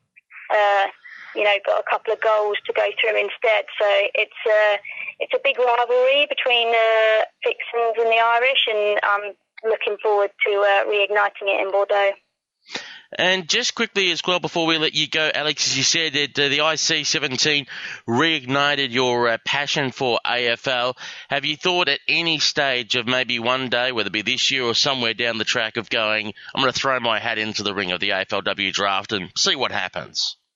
[0.50, 0.86] uh,
[1.34, 3.64] you know, got a couple of goals to go through instead.
[3.80, 4.76] So it's a uh,
[5.20, 9.32] it's a big rivalry between the Vixens and the Irish, and I'm
[9.64, 12.12] looking forward to uh, reigniting it in Bordeaux.
[13.16, 16.38] And just quickly as well, before we let you go, Alex, as you said, that
[16.38, 17.66] uh, the IC17
[18.06, 20.94] reignited your uh, passion for AFL.
[21.30, 24.64] Have you thought at any stage of maybe one day, whether it be this year
[24.64, 27.74] or somewhere down the track, of going, I'm going to throw my hat into the
[27.74, 30.36] ring of the AFLW draft and see what happens?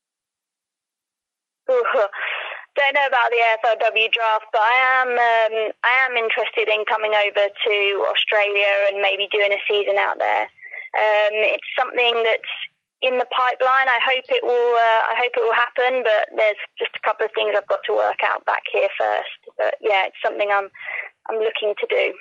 [2.75, 7.13] don't know about the AFLW draft, but I am um, I am interested in coming
[7.13, 10.49] over to Australia and maybe doing a season out there.
[10.95, 12.53] Um, it's something that's
[13.03, 13.89] in the pipeline.
[13.89, 14.75] I hope it will.
[14.77, 16.03] Uh, I hope it will happen.
[16.05, 19.41] But there's just a couple of things I've got to work out back here first.
[19.59, 20.69] But yeah, it's something I'm
[21.29, 22.15] I'm looking to do.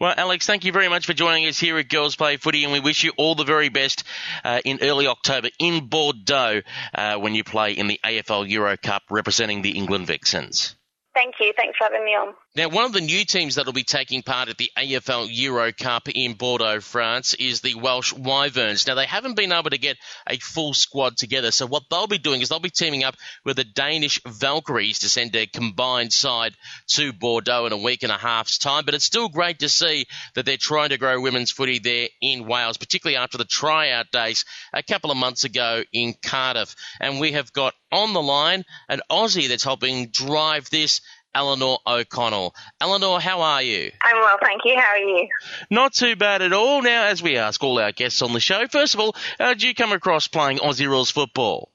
[0.00, 2.72] Well, Alex, thank you very much for joining us here at Girls Play Footy, and
[2.72, 4.04] we wish you all the very best
[4.44, 6.62] uh, in early October in Bordeaux
[6.94, 10.76] uh, when you play in the AFL Euro Cup representing the England Vixens.
[11.18, 11.52] Thank you.
[11.56, 12.32] Thanks for having me on.
[12.54, 15.72] Now, one of the new teams that will be taking part at the AFL Euro
[15.72, 18.86] Cup in Bordeaux, France, is the Welsh Wyverns.
[18.86, 19.96] Now, they haven't been able to get
[20.28, 23.56] a full squad together, so what they'll be doing is they'll be teaming up with
[23.56, 26.54] the Danish Valkyries to send their combined side
[26.90, 28.84] to Bordeaux in a week and a half's time.
[28.84, 32.46] But it's still great to see that they're trying to grow women's footy there in
[32.46, 36.76] Wales, particularly after the tryout days a couple of months ago in Cardiff.
[37.00, 41.00] And we have got on the line an Aussie that's helping drive this
[41.34, 42.54] Eleanor O'Connell.
[42.80, 43.92] Eleanor, how are you?
[44.02, 44.74] I'm well, thank you.
[44.76, 45.28] How are you?
[45.70, 46.82] Not too bad at all.
[46.82, 49.62] Now, as we ask all our guests on the show, first of all, how did
[49.62, 51.70] you come across playing Aussie rules football?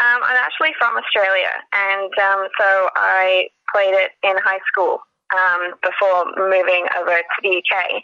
[0.00, 5.00] Um, I'm actually from Australia, and um, so I played it in high school
[5.36, 8.02] um, before moving over to the UK.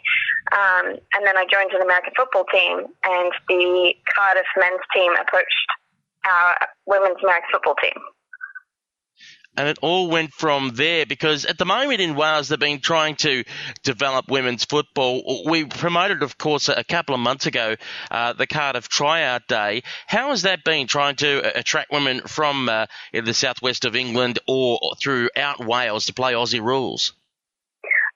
[0.53, 5.69] Um, and then I joined an American football team, and the Cardiff men's team approached
[6.27, 6.57] our
[6.87, 7.93] women's American football team
[9.57, 13.15] and it all went from there because at the moment in Wales they've been trying
[13.15, 13.43] to
[13.83, 15.43] develop women's football.
[15.45, 17.75] We promoted, of course, a couple of months ago
[18.11, 19.83] uh, the Cardiff Tryout Day.
[20.05, 24.79] How has that been trying to attract women from uh, the southwest of England or
[25.01, 27.13] throughout Wales to play Aussie rules?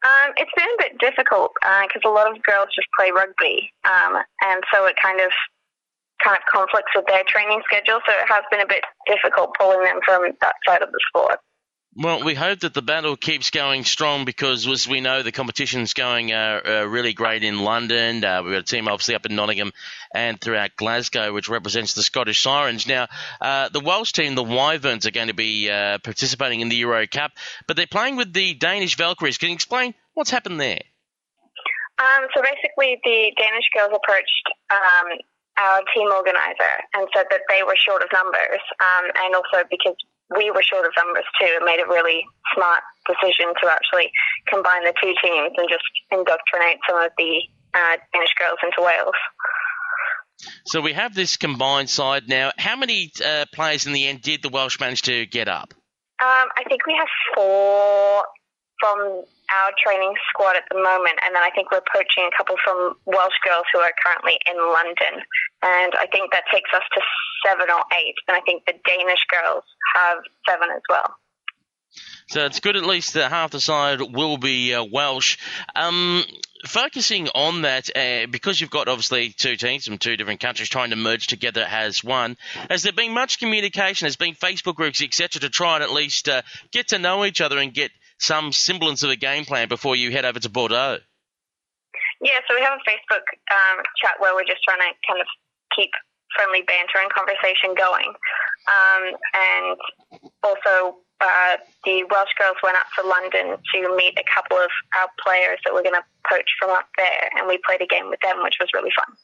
[0.03, 3.71] Um, it's been a bit difficult because uh, a lot of girls just play rugby,
[3.85, 5.31] um, and so it kind of
[6.23, 9.83] kind of conflicts with their training schedule, so it has been a bit difficult pulling
[9.83, 11.39] them from that side of the sport.
[11.93, 15.93] Well, we hope that the battle keeps going strong because, as we know, the competition's
[15.93, 18.23] going uh, uh, really great in London.
[18.23, 19.73] Uh, we've got a team obviously up in Nottingham
[20.15, 22.87] and throughout Glasgow, which represents the Scottish Sirens.
[22.87, 23.07] Now,
[23.41, 27.05] uh, the Welsh team, the Wyverns, are going to be uh, participating in the Euro
[27.07, 27.33] Cup,
[27.67, 29.37] but they're playing with the Danish Valkyries.
[29.37, 30.79] Can you explain what's happened there?
[31.99, 35.19] Um, so basically, the Danish girls approached um,
[35.61, 39.95] our team organizer and said that they were short of numbers, um, and also because
[40.35, 42.23] we were short of numbers too, it made a really
[42.55, 44.09] smart decision to actually
[44.47, 47.41] combine the two teams and just indoctrinate some of the
[47.73, 49.19] uh, Danish girls into Wales.
[50.65, 52.51] So we have this combined side now.
[52.57, 55.73] How many uh, players in the end did the Welsh manage to get up?
[56.21, 58.23] Um, I think we have four
[58.81, 62.57] from our training squad at the moment, and then I think we're poaching a couple
[62.65, 65.21] from Welsh girls who are currently in London,
[65.61, 67.01] and I think that takes us to
[67.45, 69.63] seven or eight, and I think the Danish girls
[69.93, 70.17] have
[70.49, 71.15] seven as well.
[72.29, 75.37] So it's good at least that half the side will be uh, Welsh.
[75.75, 76.23] Um,
[76.65, 80.91] focusing on that, uh, because you've got obviously two teams from two different countries trying
[80.91, 82.37] to merge together as one,
[82.69, 84.05] has there been much communication?
[84.05, 86.41] Has been Facebook groups, etc., to try and at least uh,
[86.71, 87.91] get to know each other and get
[88.21, 90.99] some semblance of a game plan before you head over to Bordeaux?
[92.21, 95.27] Yeah, so we have a Facebook um, chat where we're just trying to kind of
[95.75, 95.89] keep
[96.37, 98.13] friendly banter and conversation going.
[98.69, 99.03] Um,
[99.33, 99.77] and
[100.43, 104.69] also, uh, the Welsh girls went up to London to meet a couple of
[105.01, 108.09] our players that we're going to poach from up there, and we played a game
[108.09, 109.17] with them, which was really fun.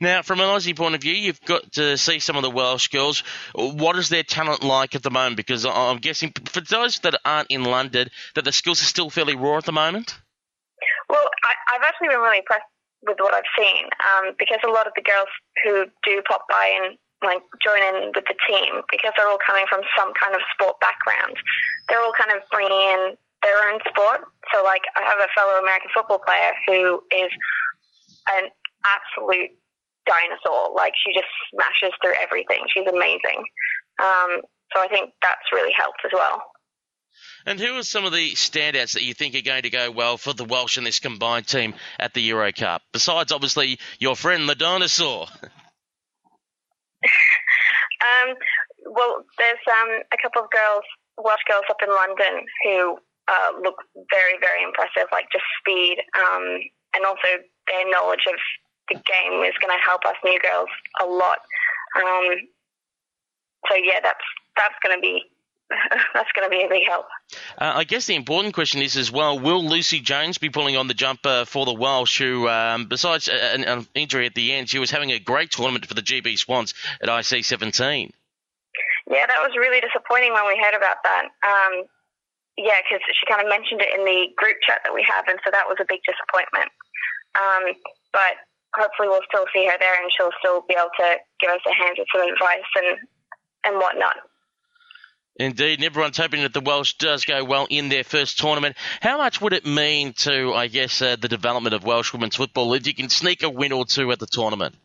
[0.00, 2.88] Now, from an Aussie point of view, you've got to see some of the Welsh
[2.88, 3.20] girls.
[3.54, 5.36] What is their talent like at the moment?
[5.36, 9.34] Because I'm guessing for those that aren't in London, that the skills are still fairly
[9.34, 10.18] raw at the moment.
[11.08, 12.66] Well, I, I've actually been really impressed
[13.06, 15.28] with what I've seen um, because a lot of the girls
[15.64, 19.64] who do pop by and like join in with the team because they're all coming
[19.70, 21.36] from some kind of sport background.
[21.88, 24.26] They're all kind of bringing in their own sport.
[24.52, 27.30] So, like, I have a fellow American football player who is
[28.34, 28.50] an
[28.84, 29.54] absolute
[30.06, 30.74] dinosaur.
[30.74, 32.64] Like, she just smashes through everything.
[32.72, 33.44] She's amazing.
[33.98, 34.40] Um,
[34.74, 36.42] so, I think that's really helped as well.
[37.46, 40.16] And who are some of the standouts that you think are going to go well
[40.16, 42.82] for the Welsh in this combined team at the Euro Cup?
[42.92, 45.28] Besides, obviously, your friend the dinosaur.
[48.02, 48.34] um,
[48.90, 50.84] well, there's um, a couple of girls,
[51.18, 53.76] Welsh girls up in London who uh, look
[54.10, 56.60] very, very impressive, like just speed um,
[56.94, 58.38] and also their knowledge of
[58.88, 60.68] the game is going to help us new girls
[61.00, 61.38] a lot.
[61.96, 62.36] Um,
[63.68, 64.24] so yeah, that's
[64.56, 65.22] that's going to be
[66.14, 67.06] that's going to be a big help.
[67.58, 70.86] Uh, I guess the important question is as well: Will Lucy Jones be pulling on
[70.88, 72.18] the jumper for the Welsh?
[72.18, 75.86] Who, um, besides an, an, injury at the end, she was having a great tournament
[75.86, 78.12] for the GB Swans at IC 17.
[79.08, 81.24] Yeah, that was really disappointing when we heard about that.
[81.46, 81.84] Um,
[82.56, 85.38] yeah, because she kind of mentioned it in the group chat that we have, and
[85.44, 86.70] so that was a big disappointment.
[87.36, 87.74] Um,
[88.12, 88.40] but
[88.76, 91.74] hopefully, we'll still see her there, and she'll still be able to give us a
[91.74, 92.98] hand with some advice and
[93.64, 94.16] and whatnot.
[95.38, 98.76] Indeed, and everyone's hoping that the Welsh does go well in their first tournament.
[99.02, 102.72] How much would it mean to, I guess, uh, the development of Welsh women's football
[102.72, 104.76] if you can sneak a win or two at the tournament?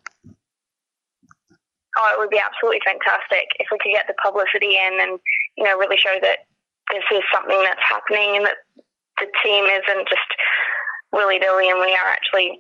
[1.97, 5.19] Oh, it would be absolutely fantastic if we could get the publicity in and,
[5.57, 6.39] you know, really show that
[6.91, 8.57] this is something that's happening and that
[9.19, 10.31] the team isn't just
[11.13, 12.59] willy nilly and we are actually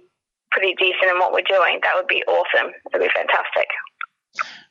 [0.51, 1.79] pretty decent in what we're doing.
[1.83, 2.69] That would be awesome.
[2.69, 3.67] It would be fantastic.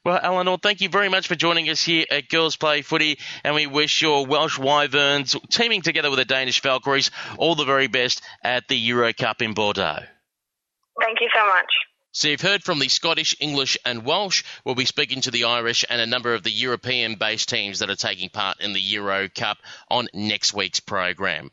[0.03, 3.55] Well, Eleanor, thank you very much for joining us here at Girls Play Footy, and
[3.55, 8.23] we wish your Welsh Wyverns, teaming together with the Danish Valkyries, all the very best
[8.43, 9.99] at the Euro Cup in Bordeaux.
[11.01, 11.67] Thank you so much.
[12.13, 14.43] So you've heard from the Scottish, English, and Welsh.
[14.65, 17.95] We'll be speaking to the Irish and a number of the European-based teams that are
[17.95, 21.51] taking part in the Euro Cup on next week's program.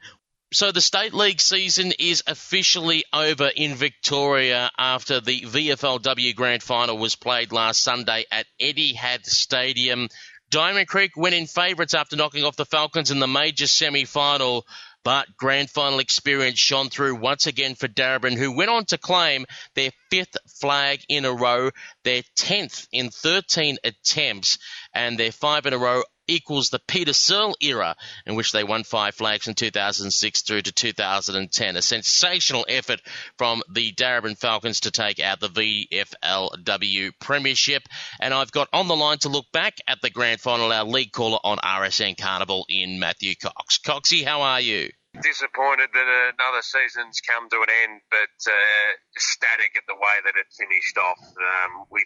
[0.53, 6.97] So the State League season is officially over in Victoria after the VFLW Grand Final
[6.97, 10.07] was played last Sunday at Eddie Etihad Stadium.
[10.49, 14.65] Diamond Creek went in favourites after knocking off the Falcons in the major semi-final,
[15.03, 19.45] but grand final experience shone through once again for Darebin, who went on to claim
[19.75, 21.71] their fifth flag in a row,
[22.05, 24.59] their 10th in 13 attempts,
[24.93, 28.83] and their five in a row equals the Peter Searle era, in which they won
[28.83, 31.75] five flags in 2006 through to 2010.
[31.75, 33.01] A sensational effort
[33.37, 37.83] from the Darebin Falcons to take out the VFLW Premiership.
[38.19, 41.11] And I've got on the line to look back at the grand final our league
[41.11, 43.79] caller on RSN Carnival in Matthew Cox.
[43.79, 44.89] Coxie, how are you?
[45.21, 50.35] Disappointed that another season's come to an end, but uh, ecstatic at the way that
[50.35, 51.19] it finished off.
[51.19, 52.03] Um, we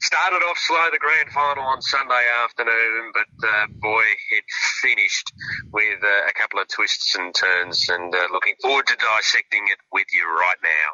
[0.00, 4.44] started off slow, the grand final on Sunday afternoon, but uh, boy, it
[4.82, 5.32] finished
[5.72, 9.78] with uh, a couple of twists and turns, and uh, looking forward to dissecting it
[9.92, 10.88] with you right now.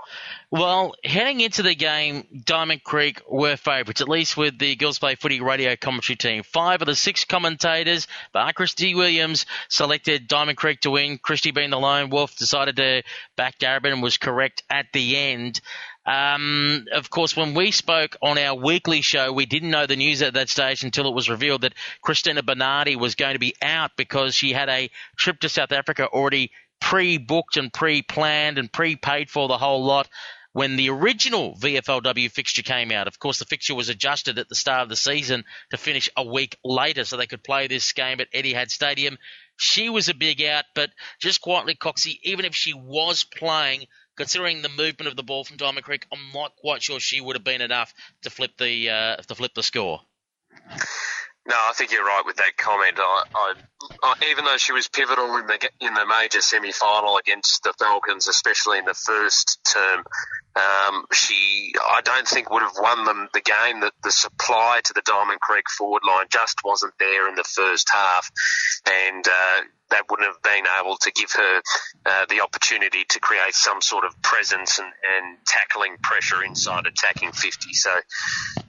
[0.52, 5.14] Well, heading into the game, Diamond Creek were favourites, at least with the Girls Play
[5.14, 6.42] Footy radio commentary team.
[6.42, 11.16] Five of the six commentators, but Christy Williams selected Diamond Creek to win.
[11.16, 13.02] Christy being the lone wolf, decided to
[13.34, 15.62] back Darebin and was correct at the end.
[16.04, 20.20] Um, of course, when we spoke on our weekly show, we didn't know the news
[20.20, 23.92] at that stage until it was revealed that Christina Bernardi was going to be out
[23.96, 29.48] because she had a trip to South Africa already pre-booked and pre-planned and pre-paid for
[29.48, 30.08] the whole lot
[30.52, 33.08] when the original VFLW fixture came out.
[33.08, 36.24] Of course, the fixture was adjusted at the start of the season to finish a
[36.24, 39.18] week later so they could play this game at Etihad Stadium.
[39.56, 43.86] She was a big out, but just quietly, Coxie, even if she was playing,
[44.16, 47.36] considering the movement of the ball from Diamond Creek, I'm not quite sure she would
[47.36, 50.00] have been enough to flip the uh, to flip the score.
[51.48, 52.98] No, I think you're right with that comment.
[53.00, 53.54] I, I,
[54.02, 57.72] I, even though she was pivotal in the in the major semi final against the
[57.80, 60.04] Falcons, especially in the first term,
[60.54, 63.80] um, she I don't think would have won them the game.
[63.80, 67.88] That the supply to the Diamond Creek forward line just wasn't there in the first
[67.90, 68.30] half,
[68.86, 69.60] and uh,
[69.92, 71.62] that wouldn't have been able to give her
[72.04, 77.32] uh, the opportunity to create some sort of presence and, and tackling pressure inside attacking
[77.32, 77.72] 50.
[77.74, 77.90] So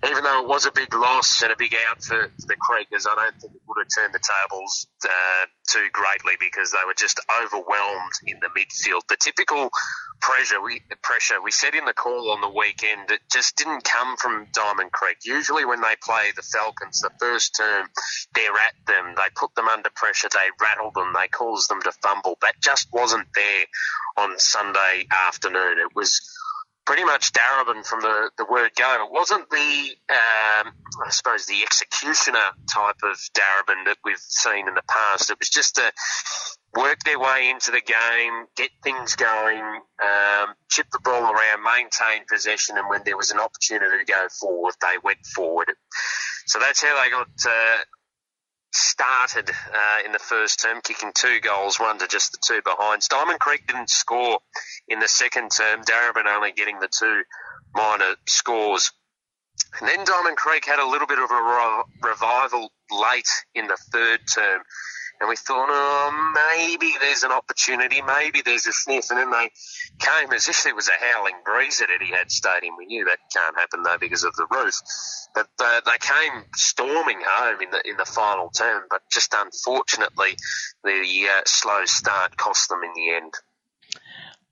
[0.06, 3.16] even though it was a big loss and a big out for, the Creekers, I
[3.16, 7.20] don't think it would have turned the tables uh, too greatly because they were just
[7.42, 9.02] overwhelmed in the midfield.
[9.08, 9.70] The typical
[10.22, 14.16] pressure we pressure we said in the call on the weekend it just didn't come
[14.18, 15.18] from Diamond Creek.
[15.26, 17.88] Usually when they play the Falcons the first term,
[18.34, 21.92] they're at them, they put them under pressure, they rattle them They caused them to
[21.92, 22.38] fumble.
[22.42, 23.66] That just wasn't there
[24.18, 25.78] on Sunday afternoon.
[25.80, 26.22] It was
[26.86, 29.06] pretty much Darebin from the, the word go.
[29.06, 30.74] It wasn't the, um,
[31.06, 35.30] I suppose, the executioner type of Darebin that we've seen in the past.
[35.30, 35.92] It was just to
[36.76, 39.62] work their way into the game, get things going,
[40.04, 44.28] um, chip the ball around, maintain possession, and when there was an opportunity to go
[44.40, 45.72] forward, they went forward.
[46.48, 47.78] So that's how they got uh,
[48.74, 53.08] started uh, in the first term, kicking two goals, one to just the two behinds.
[53.08, 54.40] Diamond Creek didn't score
[54.88, 57.24] in the second term, Darebin only getting the two
[57.74, 58.92] minor scores.
[59.80, 64.22] And then Diamond Creek had a little bit of a revival late in the third
[64.34, 64.62] term
[65.20, 69.50] and we thought, oh, maybe there's an opportunity, maybe there's a sniff, and then they
[70.00, 72.76] came as if there was a howling breeze at Etihad Stadium.
[72.78, 74.76] We knew that can't happen though because of the roof,
[75.36, 78.84] but uh, they came storming home in the in the final term.
[78.90, 80.36] But just unfortunately,
[80.84, 83.34] the uh, slow start cost them in the end.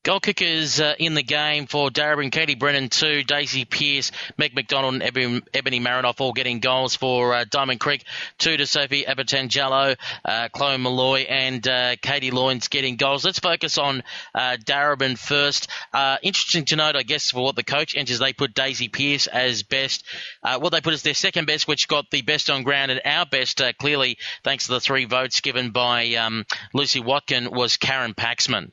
[0.04, 4.96] Goal kickers uh, in the game for Darebin, Katie Brennan, two, Daisy Pearce, Meg McDonald,
[4.96, 8.04] and Ebony, Ebony Marinoff all getting goals for uh, Diamond Creek,
[8.40, 9.96] two to Sophie Abertangello,
[10.26, 13.24] uh, Chloe Molloy, and uh, Katie Loynes getting goals.
[13.24, 14.02] Let's focus on
[14.34, 15.68] uh, Darebin first.
[15.94, 19.28] Uh, interesting to note, I guess, for what the coach enters, they put Daisy Pearce
[19.28, 20.04] as best.
[20.42, 23.28] What they put as their second best, which got the best on ground, and our
[23.28, 28.72] best, clearly, thanks to the three votes given by um, Lucy Watkin, was Karen Paxman.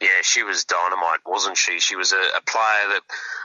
[0.00, 1.80] Yeah, she was dynamite, wasn't she?
[1.80, 3.02] She was a, a player that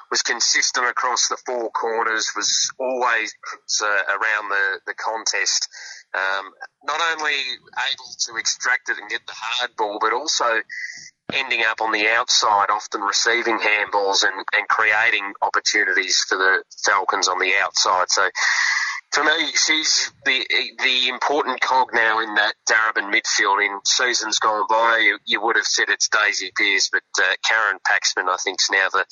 [0.10, 3.34] was consistent across the four corners, was always
[3.82, 5.70] uh, around the, the contest.
[6.14, 6.52] Um,
[6.84, 10.62] not only able to extract it and get the hard ball, but also
[11.34, 17.30] ending up on the outside, often receiving handballs and, and creating opportunities for the Falcons
[17.30, 18.10] on the outside.
[18.10, 18.30] So
[19.12, 20.46] for me, she's the
[20.84, 23.66] the important cog now in that Darebin midfield.
[23.66, 27.80] In seasons gone by, you, you would have said it's Daisy Pearce, but uh, Karen
[27.86, 29.06] Paxman, I think, is now the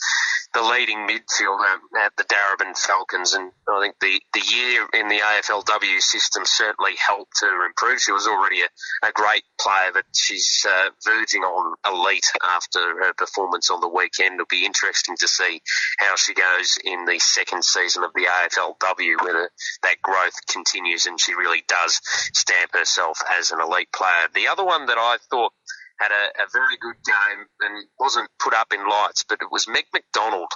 [0.53, 5.19] the leading midfielder at the Darebin Falcons, and I think the, the year in the
[5.19, 7.99] AFLW system certainly helped her improve.
[7.99, 13.13] She was already a, a great player, but she's uh, verging on elite after her
[13.13, 14.35] performance on the weekend.
[14.35, 15.61] It'll be interesting to see
[15.99, 19.51] how she goes in the second season of the AFLW, whether
[19.83, 21.99] that growth continues and she really does
[22.33, 24.27] stamp herself as an elite player.
[24.33, 25.53] The other one that I thought
[25.99, 29.67] had a, a, very good game and wasn't put up in lights, but it was
[29.67, 30.51] Meg McDonald.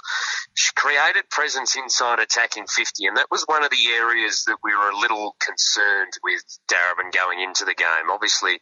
[0.54, 4.74] She created presence inside attacking 50, and that was one of the areas that we
[4.74, 8.10] were a little concerned with Darebin going into the game.
[8.10, 8.58] Obviously,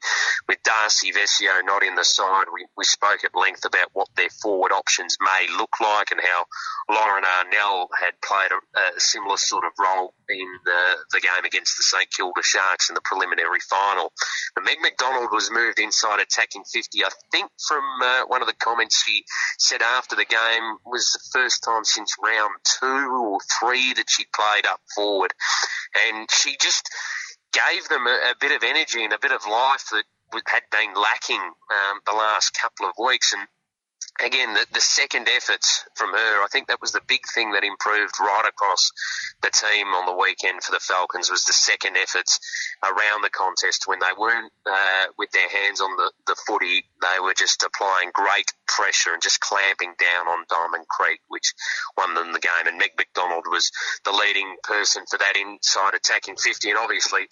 [0.48, 4.30] with Darcy Vescio not in the side, we, we spoke at length about what their
[4.42, 6.44] forward options may look like and how
[6.90, 11.76] Lauren Arnell had played a, a similar sort of role in the, the game against
[11.76, 14.12] the St Kilda Sharks in the preliminary final.
[14.54, 17.04] But Meg McDonald was moved inside attacking 50.
[17.04, 19.24] I think from uh, one of the comments she
[19.58, 24.24] said after the game was the first time since round two or three that she
[24.34, 25.32] played up forward.
[26.08, 26.88] And she just
[27.52, 30.04] gave them a, a bit of energy and a bit of life that
[30.46, 33.32] had been lacking um, the last couple of weeks.
[33.32, 33.46] And
[34.20, 37.64] again, the, the, second efforts from her, I think that was the big thing that
[37.64, 38.92] improved right across
[39.42, 42.38] the team on the weekend for the Falcons was the second efforts
[42.82, 46.84] around the contest when they weren't uh, with their hands on the, the footy.
[47.00, 51.54] They were just applying great pressure and just clamping down on Diamond Creek, which
[51.96, 52.66] won them the game.
[52.66, 53.70] And Meg McDonald was
[54.04, 56.70] the leading person for that inside attacking 50.
[56.70, 57.22] And obviously,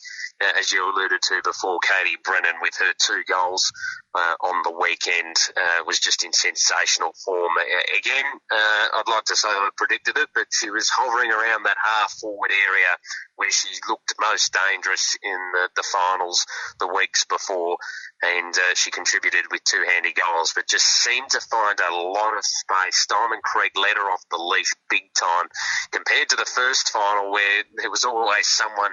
[0.41, 3.73] uh, as you alluded to before, Katie Brennan with her two goals
[4.15, 7.53] uh, on the weekend uh, was just in sensational form.
[7.97, 11.77] Again, uh, I'd like to say I predicted it, but she was hovering around that
[11.83, 12.97] half forward area
[13.37, 16.45] where she looked most dangerous in the, the finals
[16.79, 17.79] the weeks before,
[18.23, 22.37] and uh, she contributed with two handy goals, but just seemed to find a lot
[22.37, 23.07] of space.
[23.09, 25.47] Diamond Creek led her off the leash big time
[25.93, 28.93] compared to the first final where there was always someone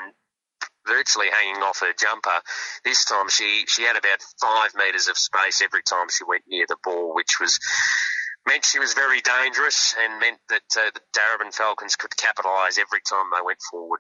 [0.88, 2.42] virtually hanging off her jumper.
[2.84, 6.66] This time she, she had about five metres of space every time she went near
[6.68, 7.60] the ball, which was
[8.48, 13.02] meant she was very dangerous and meant that uh, the Darebin Falcons could capitalise every
[13.08, 14.00] time they went forward.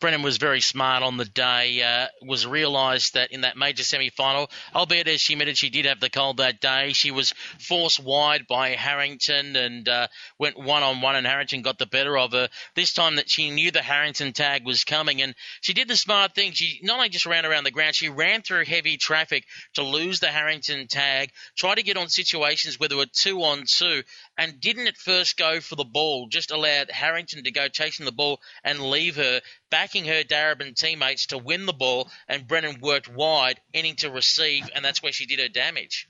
[0.00, 1.82] Brennan was very smart on the day.
[1.82, 5.98] Uh, was realised that in that major semi-final, albeit as she admitted she did have
[5.98, 10.06] the cold that day, she was forced wide by Harrington and uh,
[10.38, 12.48] went one on one, and Harrington got the better of her.
[12.76, 16.34] This time that she knew the Harrington tag was coming, and she did the smart
[16.34, 16.52] thing.
[16.52, 19.44] She not only just ran around the ground, she ran through heavy traffic
[19.74, 23.64] to lose the Harrington tag, tried to get on situations where there were two on
[23.66, 24.02] two,
[24.38, 26.28] and didn't at first go for the ball.
[26.28, 31.26] Just allowed Harrington to go chasing the ball and leave her backing her Darebin teammates
[31.26, 35.26] to win the ball, and Brennan worked wide, ending to receive, and that's where she
[35.26, 36.08] did her damage.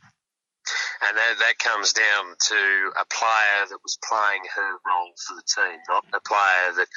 [1.06, 2.60] And that, that comes down to
[3.00, 6.88] a player that was playing her role for the team, not a player that,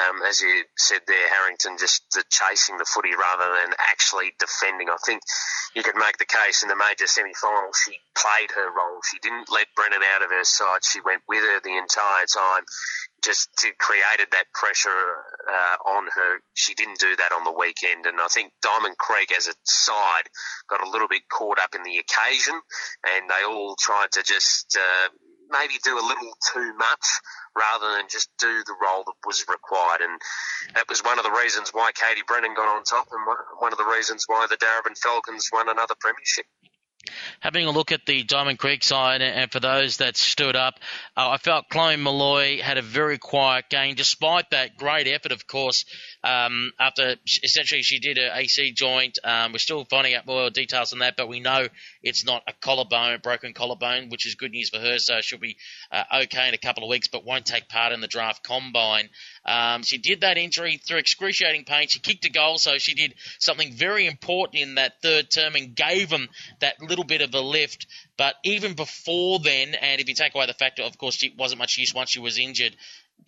[0.00, 4.88] um, as you said there, Harrington, just chasing the footy rather than actually defending.
[4.88, 5.22] I think
[5.74, 9.00] you could make the case in the major semi-final she played her role.
[9.10, 10.84] She didn't let Brennan out of her sight.
[10.84, 12.64] She went with her the entire time
[13.22, 13.48] just
[13.78, 16.40] created that pressure uh, on her.
[16.54, 20.26] She didn't do that on the weekend, and I think Diamond Creek as a side
[20.68, 22.54] got a little bit caught up in the occasion,
[23.06, 25.08] and they all tried to just uh,
[25.50, 27.06] maybe do a little too much
[27.56, 30.00] rather than just do the role that was required.
[30.00, 30.20] And
[30.74, 33.22] that was one of the reasons why Katie Brennan got on top, and
[33.58, 36.46] one of the reasons why the Darebin Falcons won another premiership
[37.40, 40.74] having a look at the Diamond Creek side, and for those that stood up,
[41.16, 45.46] uh, I felt Chloe Molloy had a very quiet game, despite that great effort, of
[45.46, 45.84] course,
[46.24, 49.18] um, after essentially she did her AC joint.
[49.24, 51.66] Um, we're still finding out more details on that, but we know
[52.02, 54.98] it's not a collarbone, broken collarbone, which is good news for her.
[54.98, 55.56] So she'll be
[55.90, 59.08] uh, okay in a couple of weeks, but won't take part in the draft combine.
[59.44, 61.88] Um, she did that injury through excruciating pain.
[61.88, 65.74] She kicked a goal, so she did something very important in that third term and
[65.74, 66.28] gave them
[66.60, 67.86] that little bit of a lift.
[68.16, 71.58] But even before then, and if you take away the fact, of course, she wasn't
[71.58, 72.76] much use once she was injured,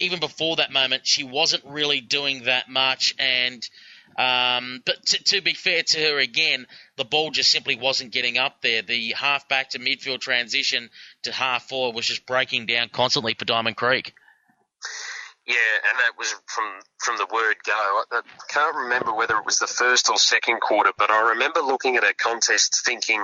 [0.01, 3.15] even before that moment, she wasn't really doing that much.
[3.19, 3.69] And
[4.17, 6.67] um, but to, to, be fair to her again,
[6.97, 8.83] the ball just simply wasn't getting up there.
[8.83, 10.91] The half back to midfield transition
[11.25, 14.15] to half forward was just breaking down constantly for Diamond Creek.
[15.47, 15.57] Yeah,
[15.91, 16.65] and that was from
[16.99, 18.03] from the word go.
[18.13, 21.97] I can't remember whether it was the first or second quarter, but I remember looking
[21.97, 23.23] at a contest thinking,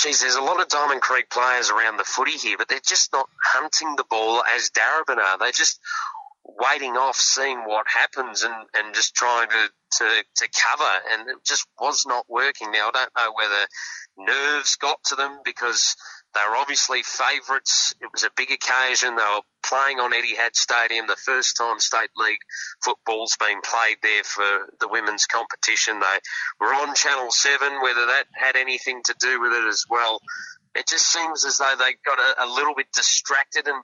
[0.00, 3.12] geez, there's a lot of Diamond Creek players around the footy here, but they're just
[3.12, 5.38] not hunting the ball as Darebin are.
[5.38, 5.80] They're just
[6.44, 9.68] waiting off, seeing what happens, and, and just trying to,
[9.98, 12.70] to, to cover, and it just was not working.
[12.70, 13.66] Now, I don't know whether
[14.18, 15.96] nerves got to them because
[16.34, 17.94] they were obviously favourites.
[18.00, 19.16] It was a big occasion.
[19.16, 22.42] They were playing on Eddie Etihad Stadium, the first time state league
[22.82, 26.00] football's been played there for the women's competition.
[26.00, 26.18] They
[26.60, 30.20] were on Channel 7, whether that had anything to do with it as well.
[30.74, 33.82] It just seems as though they got a, a little bit distracted and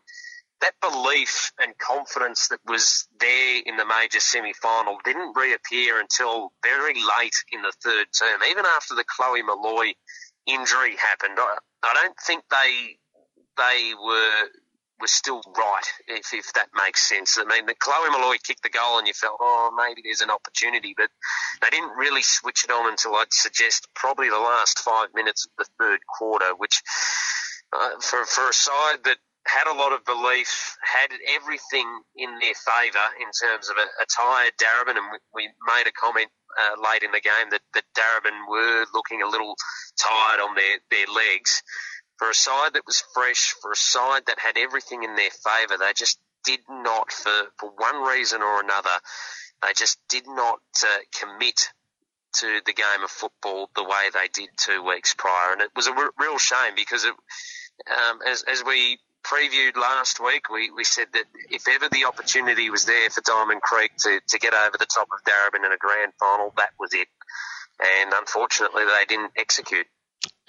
[0.60, 6.94] that belief and confidence that was there in the major semi-final didn't reappear until very
[6.94, 8.40] late in the third term.
[8.50, 9.92] Even after the Chloe Molloy
[10.52, 12.96] injury happened, I, I don't think they
[13.56, 14.48] they were
[15.00, 17.38] were still right, if, if that makes sense.
[17.38, 20.30] I mean, the Chloe Molloy kicked the goal and you felt, oh, maybe there's an
[20.30, 21.08] opportunity, but
[21.62, 25.52] they didn't really switch it on until I'd suggest probably the last five minutes of
[25.56, 26.82] the third quarter, which
[27.72, 32.54] uh, for, for a side that had a lot of belief, had everything in their
[32.54, 36.28] favour in terms of a, a tired Darebin, and we, we made a comment
[36.58, 39.54] uh, late in the game that, that Darebin were looking a little
[39.98, 41.62] tired on their, their legs.
[42.18, 45.78] For a side that was fresh, for a side that had everything in their favour,
[45.78, 48.90] they just did not, for, for one reason or another,
[49.62, 51.68] they just did not uh, commit
[52.32, 55.52] to the game of football the way they did two weeks prior.
[55.52, 57.14] And it was a r- real shame because it,
[57.90, 62.70] um, as, as we previewed last week, we, we said that if ever the opportunity
[62.70, 65.76] was there for Diamond Creek to, to get over the top of Darebin in a
[65.76, 67.08] grand final, that was it.
[67.80, 69.86] And unfortunately, they didn't execute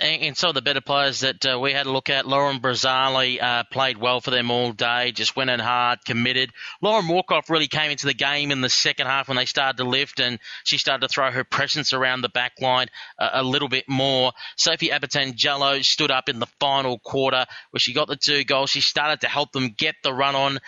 [0.01, 3.41] and some of the better players that uh, we had a look at, Lauren Brazzale
[3.41, 6.51] uh, played well for them all day, just went in hard, committed.
[6.81, 9.83] Lauren Walkoff really came into the game in the second half when they started to
[9.83, 12.87] lift, and she started to throw her presence around the back line
[13.19, 14.31] uh, a little bit more.
[14.57, 18.71] Sophie Abertan stood up in the final quarter where she got the two goals.
[18.71, 20.59] She started to help them get the run on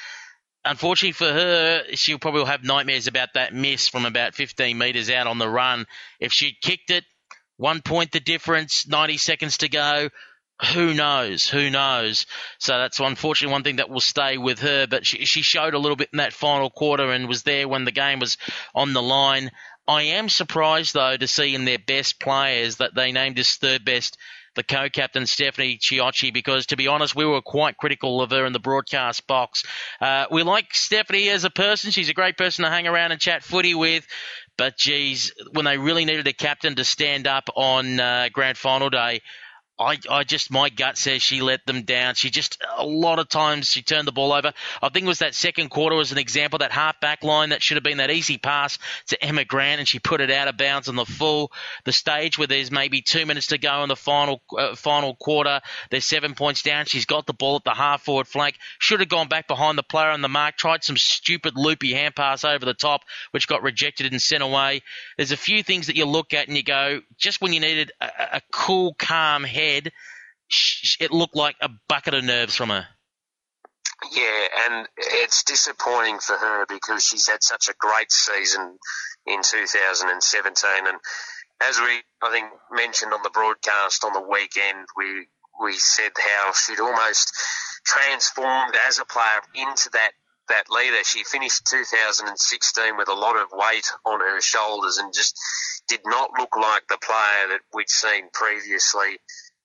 [0.65, 5.27] unfortunately for her, she'll probably have nightmares about that miss from about 15 metres out
[5.27, 5.85] on the run.
[6.21, 7.03] If she'd kicked it,
[7.57, 10.09] one point the difference, 90 seconds to go.
[10.73, 11.49] Who knows?
[11.49, 12.25] Who knows?
[12.59, 14.87] So that's unfortunately one thing that will stay with her.
[14.87, 17.85] But she, she showed a little bit in that final quarter and was there when
[17.85, 18.37] the game was
[18.73, 19.51] on the line.
[19.87, 23.83] I am surprised though to see in their best players that they named as third
[23.83, 24.17] best
[24.55, 28.53] the co-captain Stephanie Chiocci because to be honest we were quite critical of her in
[28.53, 29.63] the broadcast box.
[29.99, 33.19] Uh, we like Stephanie as a person; she's a great person to hang around and
[33.19, 34.05] chat footy with.
[34.57, 38.89] But geez, when they really needed a captain to stand up on uh, grand final
[38.89, 39.21] day,
[39.79, 42.13] I, I just my gut says she let them down.
[42.13, 44.53] She just a lot of times she turned the ball over.
[44.83, 47.63] I think it was that second quarter was an example that half back line that
[47.63, 50.57] should have been that easy pass to Emma Grant and she put it out of
[50.57, 51.51] bounds on the full
[51.85, 55.59] the stage where there's maybe two minutes to go in the final uh, final quarter.
[55.89, 56.85] There's seven points down.
[56.85, 58.57] She's got the ball at the half forward flank.
[58.77, 60.55] Should have gone back behind the player on the mark.
[60.55, 63.01] Tried some stupid loopy hand pass over the top,
[63.31, 64.83] which got rejected and sent away.
[65.17, 67.91] There's a few things that you look at and you go just when you needed
[67.99, 69.91] a, a cool, calm head head,
[70.99, 72.87] it looked like a bucket of nerves from her.
[74.11, 78.77] Yeah, and it's disappointing for her because she's had such a great season
[79.25, 80.87] in 2017.
[80.87, 80.97] And
[81.61, 85.27] as we, I think, mentioned on the broadcast on the weekend, we
[85.61, 87.31] we said how she'd almost
[87.85, 90.11] transformed as a player into that
[90.49, 91.03] that leader.
[91.03, 95.39] She finished 2016 with a lot of weight on her shoulders and just
[95.87, 99.19] did not look like the player that we'd seen previously.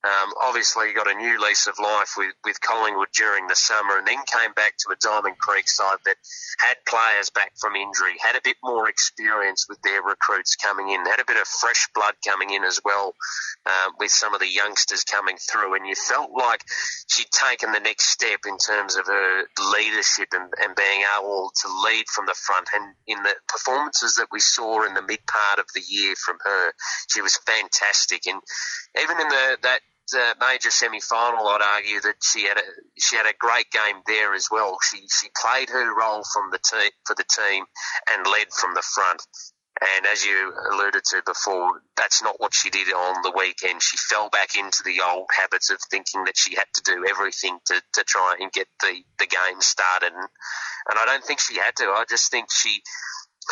[0.05, 4.07] Um, obviously, got a new lease of life with, with Collingwood during the summer, and
[4.07, 6.17] then came back to a Diamond Creek side that
[6.59, 11.05] had players back from injury, had a bit more experience with their recruits coming in,
[11.05, 13.15] had a bit of fresh blood coming in as well,
[13.67, 16.63] um, with some of the youngsters coming through, and you felt like
[17.09, 19.43] she'd taken the next step in terms of her
[19.73, 22.69] leadership and, and being able to lead from the front.
[22.73, 26.39] And in the performances that we saw in the mid part of the year from
[26.45, 26.73] her,
[27.09, 28.27] she was fantastic.
[28.27, 28.41] And
[28.97, 29.81] even in the that
[30.17, 32.63] uh, major semi-final, I'd argue that she had a
[32.99, 34.79] she had a great game there as well.
[34.83, 37.65] She she played her role from the team for the team
[38.11, 39.23] and led from the front.
[39.81, 43.81] And as you alluded to before, that's not what she did on the weekend.
[43.81, 47.59] She fell back into the old habits of thinking that she had to do everything
[47.67, 50.13] to, to try and get the, the game started.
[50.13, 50.29] And,
[50.91, 51.85] and I don't think she had to.
[51.85, 52.83] I just think she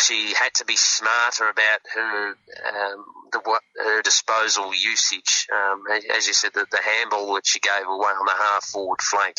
[0.01, 5.47] she had to be smarter about her um, the her disposal usage.
[5.53, 5.85] Um,
[6.15, 9.37] as you said, the, the handball that she gave away on the half forward flank,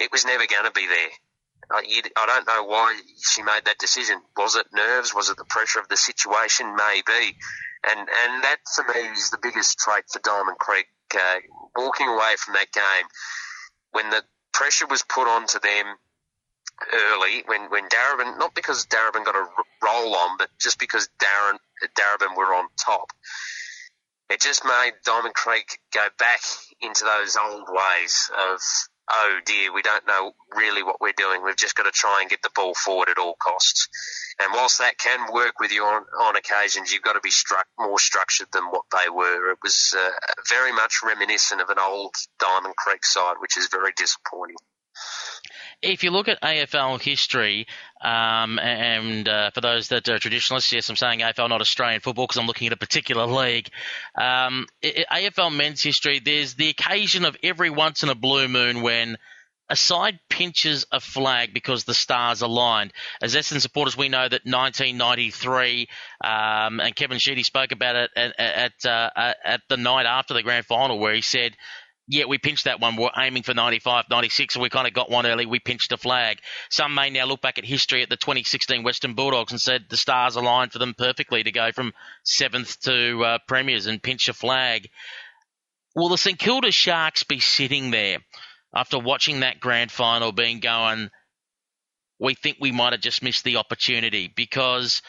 [0.00, 1.10] it was never going to be there.
[1.70, 4.20] I, I don't know why she made that decision.
[4.36, 5.14] Was it nerves?
[5.14, 6.76] Was it the pressure of the situation?
[6.76, 7.36] Maybe.
[7.84, 10.86] And and that for me is the biggest trait for Diamond Creek.
[11.14, 11.40] Uh,
[11.76, 13.06] walking away from that game
[13.90, 14.22] when the
[14.52, 15.96] pressure was put onto them
[16.92, 19.46] early when when Darebin not because Darebin got a
[19.82, 21.58] roll on, but just because Darren
[21.98, 23.10] Darebin were on top.
[24.30, 26.40] It just made Diamond Creek go back
[26.80, 28.60] into those old ways of
[29.10, 31.42] oh dear, we don't know really what we're doing.
[31.44, 33.88] We've just got to try and get the ball forward at all costs.
[34.40, 37.66] And whilst that can work with you on, on occasions, you've got to be struck,
[37.78, 39.50] more structured than what they were.
[39.50, 40.10] It was uh,
[40.48, 44.56] very much reminiscent of an old Diamond Creek side, which is very disappointing
[45.82, 47.66] if you look at AFL history,
[48.00, 52.26] um, and uh, for those that are traditionalists, yes, I'm saying AFL, not Australian football,
[52.26, 53.68] because I'm looking at a particular league.
[54.16, 59.18] Um, AFL men's history, there's the occasion of every once in a blue moon when
[59.68, 62.92] a side pinches a flag because the stars aligned.
[63.22, 65.88] As Essendon supporters, we know that 1993,
[66.22, 70.42] um, and Kevin Sheedy spoke about it at, at, uh, at the night after the
[70.42, 71.56] grand final, where he said
[72.12, 72.96] yeah, we pinched that one.
[72.96, 75.46] We're aiming for 95, 96, and we kind of got one early.
[75.46, 76.40] We pinched a flag.
[76.70, 79.96] Some may now look back at history at the 2016 Western Bulldogs and said the
[79.96, 84.34] stars aligned for them perfectly to go from seventh to uh, premiers and pinch a
[84.34, 84.90] flag.
[85.96, 88.18] Will the St Kilda Sharks be sitting there
[88.74, 91.08] after watching that grand final, being going,
[92.18, 95.00] we think we might have just missed the opportunity because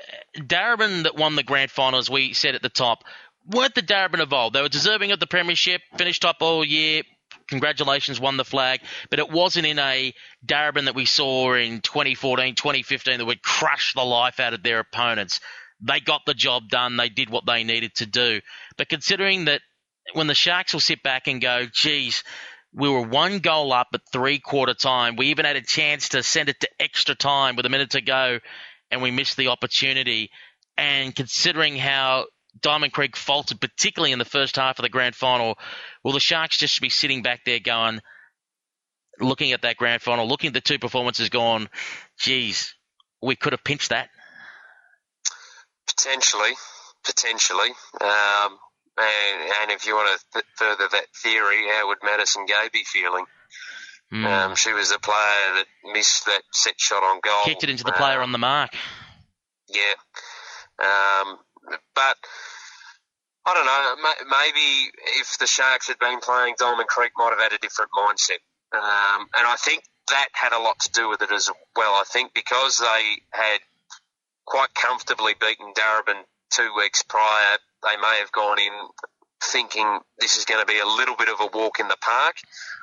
[0.00, 3.04] uh, Darebin that won the grand final, as we said at the top,
[3.48, 4.52] weren't the Darebin of old.
[4.52, 7.02] They were deserving of the premiership, finished top all year.
[7.48, 8.80] Congratulations, won the flag,
[9.10, 10.12] but it wasn't in a
[10.44, 14.80] Darebin that we saw in 2014, 2015 that would crush the life out of their
[14.80, 15.40] opponents.
[15.80, 16.96] They got the job done.
[16.96, 18.40] They did what they needed to do.
[18.76, 19.62] But considering that
[20.12, 22.22] when the Sharks will sit back and go, geez,
[22.72, 25.16] we were one goal up at three quarter time.
[25.16, 28.00] We even had a chance to send it to extra time with a minute to
[28.00, 28.40] go,
[28.90, 30.30] and we missed the opportunity.
[30.76, 32.26] And considering how
[32.60, 35.58] Diamond Creek faltered, particularly in the first half of the grand final.
[36.02, 38.00] Will the Sharks just be sitting back there going,
[39.20, 41.68] looking at that grand final, looking at the two performances, going,
[42.18, 42.74] geez,
[43.22, 44.08] we could have pinched that?
[45.86, 46.52] Potentially,
[47.04, 47.70] potentially.
[48.00, 48.58] Um,
[48.96, 52.84] and, and, if you want to th- further that theory, how would Madison Gay be
[52.84, 53.24] feeling?
[54.12, 54.24] Mm.
[54.24, 55.16] Um, she was a player
[55.54, 57.44] that missed that set shot on goal.
[57.44, 58.70] Kicked it into the player um, on the mark.
[59.68, 59.94] Yeah.
[60.78, 61.38] Um,
[61.94, 62.16] but
[63.48, 64.28] I don't know.
[64.28, 68.44] Maybe if the Sharks had been playing, Diamond Creek might have had a different mindset.
[68.76, 71.94] Um, and I think that had a lot to do with it as well.
[71.94, 73.60] I think because they had
[74.44, 76.20] quite comfortably beaten Darebin
[76.50, 78.72] two weeks prior, they may have gone in
[79.42, 82.36] thinking this is going to be a little bit of a walk in the park.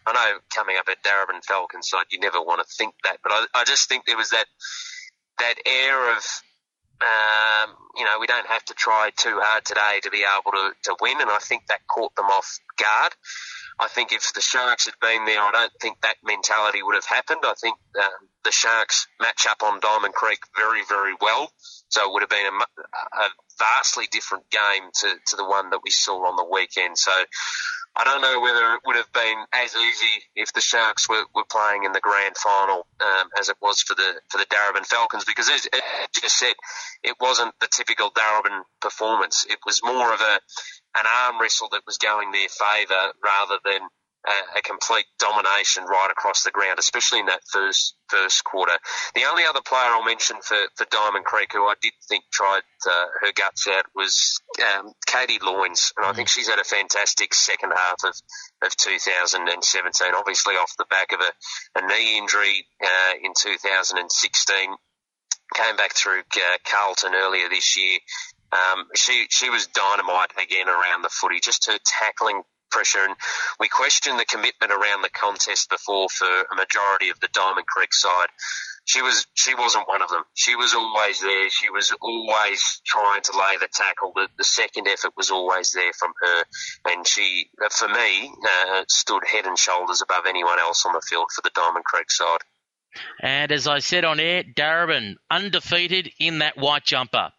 [0.08, 3.32] I know coming up at Darebin Falcons side, you never want to think that, but
[3.32, 4.46] I, I just think there was that
[5.38, 6.24] that air of
[7.02, 10.72] um, you know, we don't have to try too hard today to be able to,
[10.84, 13.14] to win, and I think that caught them off guard.
[13.80, 17.06] I think if the Sharks had been there, I don't think that mentality would have
[17.06, 17.42] happened.
[17.44, 21.52] I think um, the Sharks match up on Diamond Creek very, very well.
[21.90, 23.30] So it would have been a, a
[23.60, 26.98] vastly different game to, to the one that we saw on the weekend.
[26.98, 27.12] So
[27.98, 31.46] I don't know whether it would have been as easy if the Sharks were, were
[31.50, 35.24] playing in the grand final um, as it was for the for the Darebin Falcons
[35.24, 35.82] because as, as
[36.14, 36.54] just said,
[37.04, 39.46] it wasn't the typical Darebin performance.
[39.50, 40.40] It was more of a
[40.98, 43.82] an arm wrestle that was going their favour rather than
[44.58, 48.74] a, complete domination right across the ground, especially in that first first quarter.
[49.16, 52.62] The only other player I'll mention for, for Diamond Creek who I did think tried
[52.88, 57.34] uh, her guts out was um, Katie Loynes, and I think she's had a fantastic
[57.34, 58.16] second half of,
[58.64, 64.70] of 2017, obviously off the back of a, a knee injury uh, in 2016.
[65.54, 68.00] Came back through uh, Carlton earlier this year.
[68.52, 71.40] Um, she she was dynamite again around the footy.
[71.40, 72.42] Just her tackling
[72.76, 73.06] pressure.
[73.08, 73.16] And
[73.58, 77.94] we questioned the commitment around the contest before for a majority of the Diamond Creek
[77.94, 78.28] side.
[78.84, 80.24] She was she wasn't one of them.
[80.36, 81.50] She was always there.
[81.50, 84.12] She was always trying to lay the tackle.
[84.14, 86.44] The, the second effort was always there from her,
[86.92, 91.30] and she, for me, uh, stood head and shoulders above anyone else on the field
[91.34, 92.42] for the Diamond Creek side.
[93.20, 97.32] And as I said on air, Darebin undefeated in that white jumper.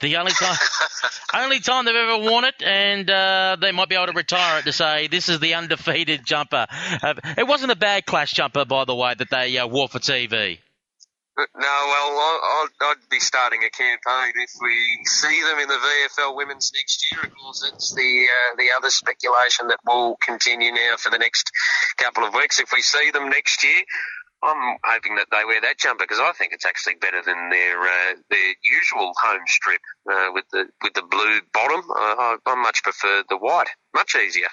[0.00, 0.56] The only time,
[1.34, 4.64] only time they've ever worn it, and uh, they might be able to retire it
[4.64, 6.66] to say this is the undefeated jumper.
[7.02, 9.98] Uh, it wasn't a bad clash jumper, by the way, that they uh, wore for
[9.98, 10.58] TV.
[11.36, 16.70] No, well, I'd, be starting a campaign if we see them in the VFL Women's
[16.74, 17.22] next year.
[17.24, 21.50] Of course, it's the uh, the other speculation that will continue now for the next
[21.96, 22.60] couple of weeks.
[22.60, 23.82] If we see them next year,
[24.42, 27.80] I'm hoping that they wear that jumper because I think it's actually better than their
[27.80, 29.80] uh, their usual home strip
[30.10, 31.82] uh, with the with the blue bottom.
[31.94, 34.48] I, I much prefer the white, much easier.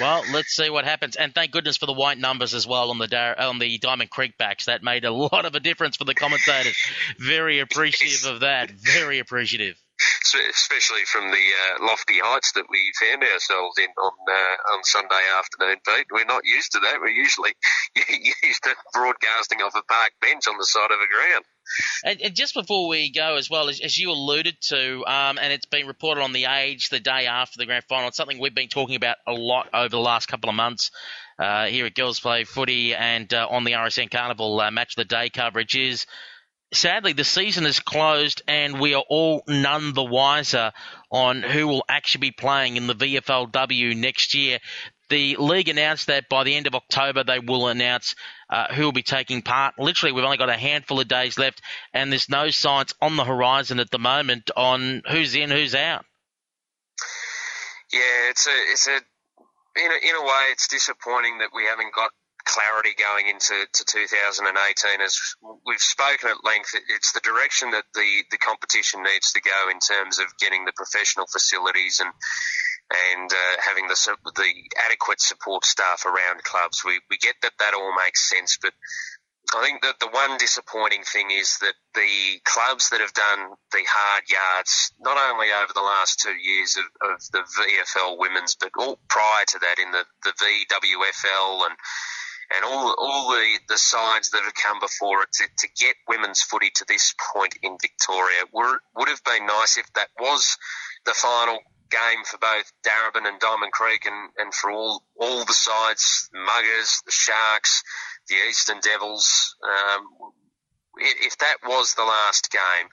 [0.00, 2.98] Well, let's see what happens, and thank goodness for the white numbers as well on
[2.98, 4.64] the on the Diamond Creek backs.
[4.64, 6.76] That made a lot of a difference for the commentators.
[7.18, 8.70] Very appreciative of that.
[8.70, 9.76] Very appreciative
[10.50, 15.22] especially from the uh, lofty heights that we found ourselves in on uh, on Sunday
[15.38, 16.06] afternoon, Pete.
[16.10, 17.00] We're not used to that.
[17.00, 17.52] We're usually
[18.42, 21.44] used to broadcasting off a park bench on the side of a ground.
[22.04, 25.66] And, just before we go, as well as, as you alluded to, um, and it's
[25.66, 28.08] been reported on the Age the day after the grand final.
[28.08, 30.90] It's something we've been talking about a lot over the last couple of months
[31.38, 35.08] uh, here at Girls Play Footy and uh, on the RSN Carnival uh, Match of
[35.08, 35.76] the Day coverage.
[35.76, 36.06] Is
[36.72, 40.72] sadly, the season is closed and we are all none the wiser
[41.10, 44.58] on who will actually be playing in the VFLW next year.
[45.08, 48.14] The league announced that by the end of October they will announce
[48.48, 49.74] uh, who will be taking part.
[49.78, 51.60] Literally, we've only got a handful of days left,
[51.92, 56.06] and there's no signs on the horizon at the moment on who's in, who's out.
[57.92, 58.96] Yeah, it's a, it's a,
[59.76, 62.10] in a, in a way, it's disappointing that we haven't got
[62.44, 65.00] clarity going into to 2018.
[65.00, 65.18] As
[65.66, 69.78] we've spoken at length, it's the direction that the, the competition needs to go in
[69.78, 72.10] terms of getting the professional facilities and
[73.14, 73.96] and uh, having the
[74.36, 74.52] the
[74.84, 76.84] adequate support staff around clubs.
[76.84, 78.72] We we get that that all makes sense, but
[79.54, 83.84] I think that the one disappointing thing is that the clubs that have done the
[83.86, 88.70] hard yards, not only over the last two years of, of the VFL women's, but
[88.78, 91.76] all prior to that in the, the VWFL and
[92.54, 96.42] and all all the, the sides that have come before it to, to get women's
[96.42, 100.56] footy to this point in Victoria were, would have been nice if that was
[101.04, 101.58] the final
[101.90, 106.38] game for both Darebin and Diamond Creek and, and for all all the sides, the
[106.38, 107.82] Mugars, the Sharks,
[108.28, 109.56] the Eastern Devils.
[109.62, 110.06] Um,
[110.96, 112.88] if that was the last game,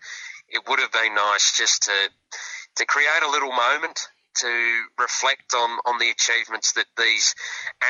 [0.47, 2.09] it would have been nice just to
[2.77, 7.35] to create a little moment to reflect on, on the achievements that these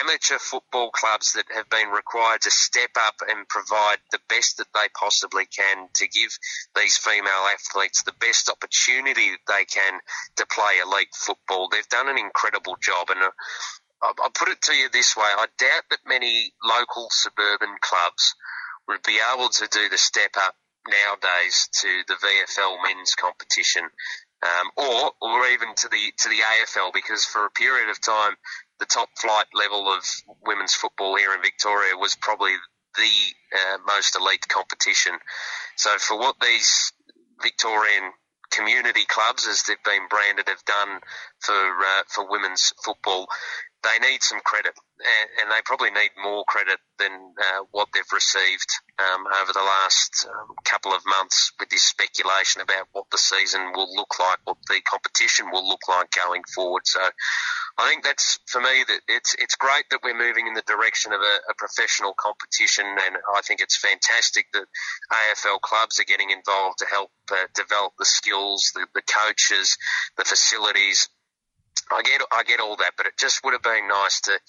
[0.01, 4.71] amateur football clubs that have been required to step up and provide the best that
[4.73, 6.37] they possibly can to give
[6.75, 9.99] these female athletes the best opportunity that they can
[10.37, 11.69] to play elite football.
[11.69, 13.31] They've done an incredible job and uh,
[14.01, 15.25] I'll put it to you this way.
[15.25, 18.35] I doubt that many local suburban clubs
[18.87, 20.55] would be able to do the step up
[20.87, 23.83] nowadays to the VFL men's competition
[24.43, 28.35] um, or or even to the to the AFL because for a period of time
[28.79, 30.03] the top flight level of
[30.45, 32.53] women's football here in Victoria was probably
[32.95, 35.13] the uh, most elite competition.
[35.75, 36.93] So for what these
[37.41, 38.11] Victorian
[38.51, 40.99] community clubs, as they've been branded, have done
[41.39, 43.27] for uh, for women's football,
[43.83, 44.73] they need some credit,
[45.39, 48.69] and, they probably need more credit than uh, what they've received
[48.99, 53.71] um, over the last um, couple of months with this speculation about what the season
[53.73, 56.83] will look like, what the competition will look like going forward.
[56.85, 57.01] So
[57.79, 61.13] I think that's for me that it's it's great that we're moving in the direction
[61.13, 64.65] of a, a professional competition, and I think it's fantastic that
[65.11, 69.77] AFL clubs are getting involved to help uh, develop the skills, the, the coaches,
[70.17, 71.09] the facilities
[71.91, 74.39] I get I get all that, but it just would have been nice to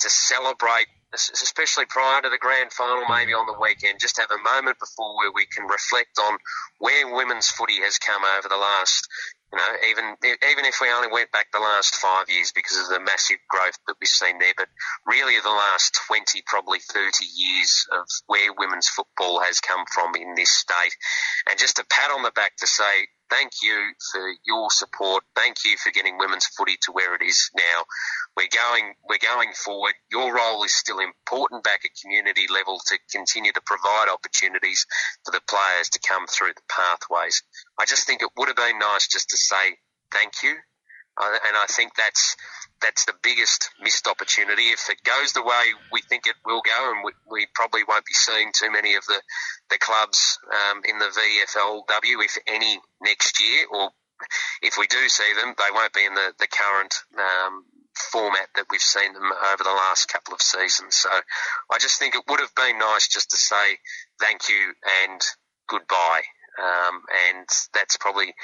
[0.00, 4.42] to celebrate, especially prior to the grand final, maybe on the weekend, just have a
[4.42, 6.38] moment before where we can reflect on
[6.78, 9.06] where women's footy has come over the last,
[9.52, 12.88] you know, even even if we only went back the last five years because of
[12.88, 14.68] the massive growth that we've seen there, but
[15.06, 17.04] really the last 20, probably 30
[17.36, 20.96] years of where women's football has come from in this state.
[21.48, 25.24] And just a pat on the back to say, thank you for your support.
[25.34, 27.84] Thank you for getting women's footy to where it is now.
[28.36, 29.94] We're going, we're going forward.
[30.10, 34.86] Your role is still important back at community level to continue to provide opportunities
[35.24, 37.42] for the players to come through the pathways.
[37.78, 39.76] I just think it would have been nice just to say
[40.12, 40.56] thank you.
[41.20, 42.36] Uh, and I think that's
[42.80, 44.64] that's the biggest missed opportunity.
[44.64, 48.04] If it goes the way we think it will go, and we, we probably won't
[48.04, 49.20] be seeing too many of the
[49.70, 53.90] the clubs um, in the VFLW, if any, next year, or
[54.62, 57.64] if we do see them, they won't be in the the current um,
[57.94, 60.96] format that we've seen them over the last couple of seasons.
[60.96, 61.10] So
[61.70, 63.78] I just think it would have been nice just to say
[64.18, 64.74] thank you
[65.04, 65.20] and
[65.68, 66.22] goodbye.
[66.60, 68.34] Um, and that's probably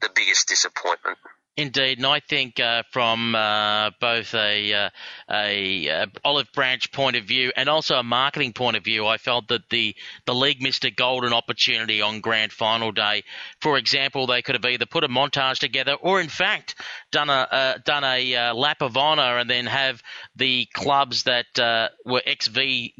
[0.00, 1.18] the biggest disappointment.
[1.58, 4.90] Indeed, and I think uh, from uh, both a, uh,
[5.30, 9.16] a, a, olive branch point of view and also a marketing point of view, I
[9.16, 9.96] felt that the
[10.26, 13.24] the league missed a golden opportunity on grand final day.
[13.62, 16.74] For example, they could have either put a montage together, or in fact,
[17.10, 20.02] done a done a uh, lap of honour, and then have
[20.36, 22.90] the clubs that uh, were XV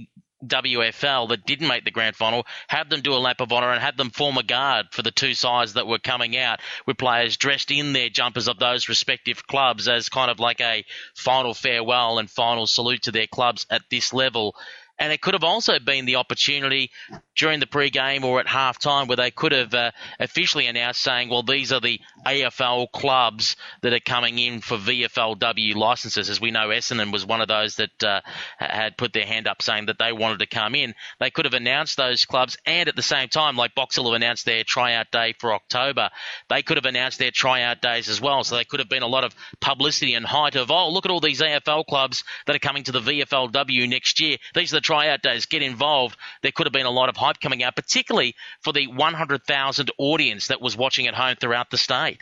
[0.45, 3.81] WFL that didn't make the grand final, have them do a lap of honour and
[3.81, 7.37] have them form a guard for the two sides that were coming out with players
[7.37, 10.85] dressed in their jumpers of those respective clubs as kind of like a
[11.15, 14.55] final farewell and final salute to their clubs at this level.
[14.99, 16.91] And it could have also been the opportunity
[17.37, 21.43] during the pre-game or at half-time where they could have uh, officially announced saying, well,
[21.43, 26.31] these are the AFL clubs that are coming in for VFLW licenses.
[26.31, 28.21] As we know, Essendon was one of those that uh,
[28.59, 30.95] had put their hand up saying that they wanted to come in.
[31.21, 34.47] They could have announced those clubs and at the same time, like Boxall have announced
[34.47, 36.11] their tryout day for October,
[36.49, 38.45] they could have announced their tryout days as well.
[38.45, 41.11] So they could have been a lot of publicity and height of, oh, look at
[41.11, 44.39] all these AFL clubs that are coming to the VFLW next year.
[44.55, 45.47] These are the tryout days.
[45.47, 46.17] Get involved.
[46.43, 50.49] There could have been a lot of hype coming out, particularly for the 100,000 audience
[50.49, 52.19] that was watching at home throughout the state.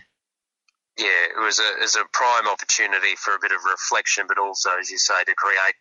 [0.96, 4.38] Yeah, it was a, it was a prime opportunity for a bit of reflection, but
[4.38, 5.74] also, as you say, to create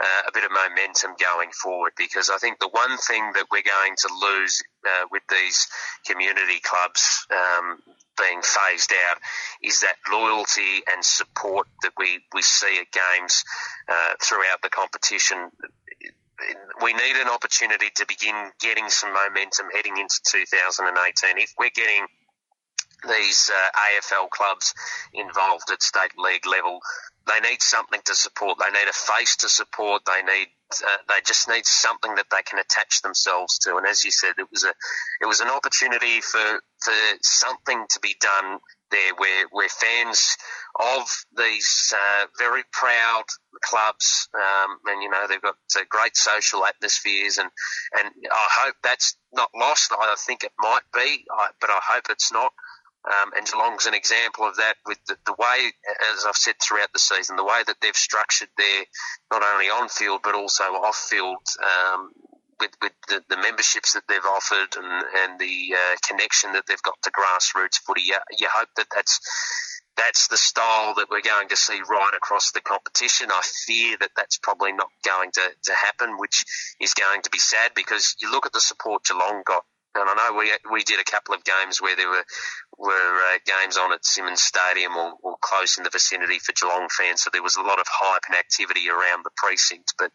[0.00, 1.92] uh, a bit of momentum going forward.
[1.96, 5.68] Because I think the one thing that we're going to lose uh, with these
[6.04, 7.78] community clubs um,
[8.18, 9.18] being phased out
[9.62, 13.44] is that loyalty and support that we, we see at games
[13.88, 15.50] uh, throughout the competition
[16.82, 21.38] we need an opportunity to begin getting some momentum heading into 2018.
[21.38, 22.06] If we're getting
[23.08, 24.74] these uh, AFL clubs
[25.12, 26.80] involved at state league level,
[27.26, 28.58] they need something to support.
[28.58, 30.02] They need a face to support.
[30.06, 33.76] They need uh, they just need something that they can attach themselves to.
[33.76, 34.72] And as you said, it was a
[35.20, 38.58] it was an opportunity for for something to be done
[38.90, 39.14] there
[39.50, 40.36] where fans
[40.78, 43.24] of these uh, very proud
[43.62, 47.50] clubs, um, and you know they've got uh, great social atmospheres, and
[47.98, 49.92] and I hope that's not lost.
[49.92, 51.24] I think it might be,
[51.60, 52.52] but I hope it's not.
[53.06, 55.70] Um, and Geelong's an example of that with the, the, way,
[56.12, 58.84] as I've said throughout the season, the way that they've structured their
[59.30, 62.10] not only on field but also off field um,
[62.60, 66.82] with, with the, the, memberships that they've offered and, and the uh, connection that they've
[66.82, 68.02] got to grassroots footy.
[68.02, 69.20] You, you hope that that's
[69.96, 73.30] that's the style that we're going to see right across the competition.
[73.30, 76.44] I fear that that's probably not going to, to happen, which
[76.80, 79.64] is going to be sad because you look at the support Geelong got.
[79.94, 82.24] And I know we we did a couple of games where there were
[82.76, 86.88] were uh, games on at Simonds Stadium or, or close in the vicinity for Geelong
[86.90, 89.94] fans, so there was a lot of hype and activity around the precinct.
[89.96, 90.10] But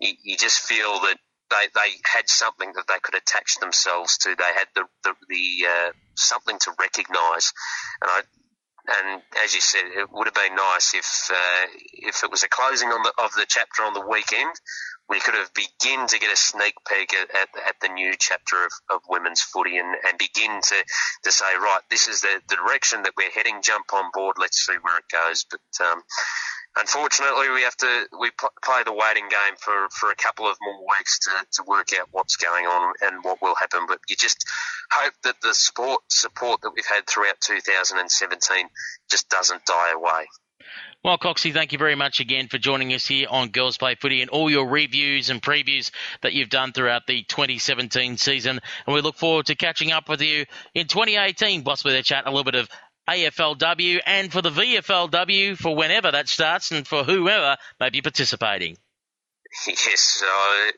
[0.00, 1.18] you, you just feel that
[1.52, 4.34] they, they had something that they could attach themselves to.
[4.34, 7.52] They had the the, the uh, something to recognise,
[8.00, 8.20] and I
[8.88, 12.48] and as you said, it would have been nice if uh, if it was a
[12.48, 14.50] closing on the, of the chapter on the weekend.
[15.08, 18.64] We could have begin to get a sneak peek at, at, at the new chapter
[18.64, 20.84] of, of women's footy and, and begin to,
[21.24, 23.60] to say, right, this is the, the direction that we're heading.
[23.62, 24.36] Jump on board.
[24.38, 25.44] Let's see where it goes.
[25.50, 26.02] But um,
[26.76, 28.30] unfortunately, we have to we
[28.62, 32.08] play the waiting game for, for a couple of more weeks to, to work out
[32.10, 33.80] what's going on and what will happen.
[33.86, 34.46] But you just
[34.90, 38.68] hope that the support support that we've had throughout 2017
[39.10, 40.26] just doesn't die away.
[41.04, 44.20] Well, Coxie, thank you very much again for joining us here on Girls Play Footy
[44.20, 45.90] and all your reviews and previews
[46.22, 48.60] that you've done throughout the 2017 season.
[48.86, 50.44] And we look forward to catching up with you
[50.74, 52.68] in 2018, possibly to chat a little bit of
[53.08, 58.76] AFLW and for the VFLW for whenever that starts and for whoever may be participating.
[59.66, 60.22] Yes,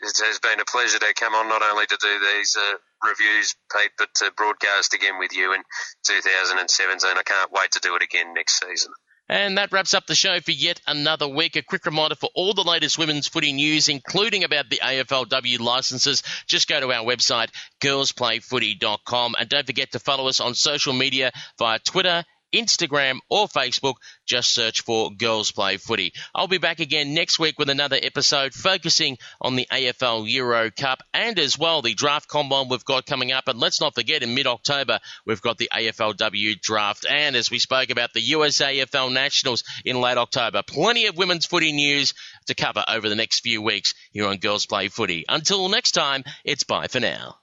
[0.02, 2.74] it has been a pleasure to come on not only to do these uh,
[3.08, 5.62] reviews, Pete, but to broadcast again with you in
[6.04, 7.16] 2017.
[7.16, 8.92] I can't wait to do it again next season.
[9.28, 11.56] And that wraps up the show for yet another week.
[11.56, 16.22] A quick reminder for all the latest women's footy news, including about the AFLW licenses,
[16.46, 17.48] just go to our website,
[17.80, 19.34] girlsplayfooty.com.
[19.38, 23.94] And don't forget to follow us on social media via Twitter, Instagram, or Facebook.
[24.26, 26.12] Just search for Girls Play Footy.
[26.34, 31.02] I'll be back again next week with another episode focusing on the AFL Euro Cup
[31.12, 33.48] and as well the draft combine we've got coming up.
[33.48, 37.04] And let's not forget in mid October, we've got the AFLW draft.
[37.08, 41.72] And as we spoke about the USAFL Nationals in late October, plenty of women's footy
[41.72, 42.14] news
[42.46, 45.24] to cover over the next few weeks here on Girls Play Footy.
[45.28, 47.36] Until next time, it's bye for now.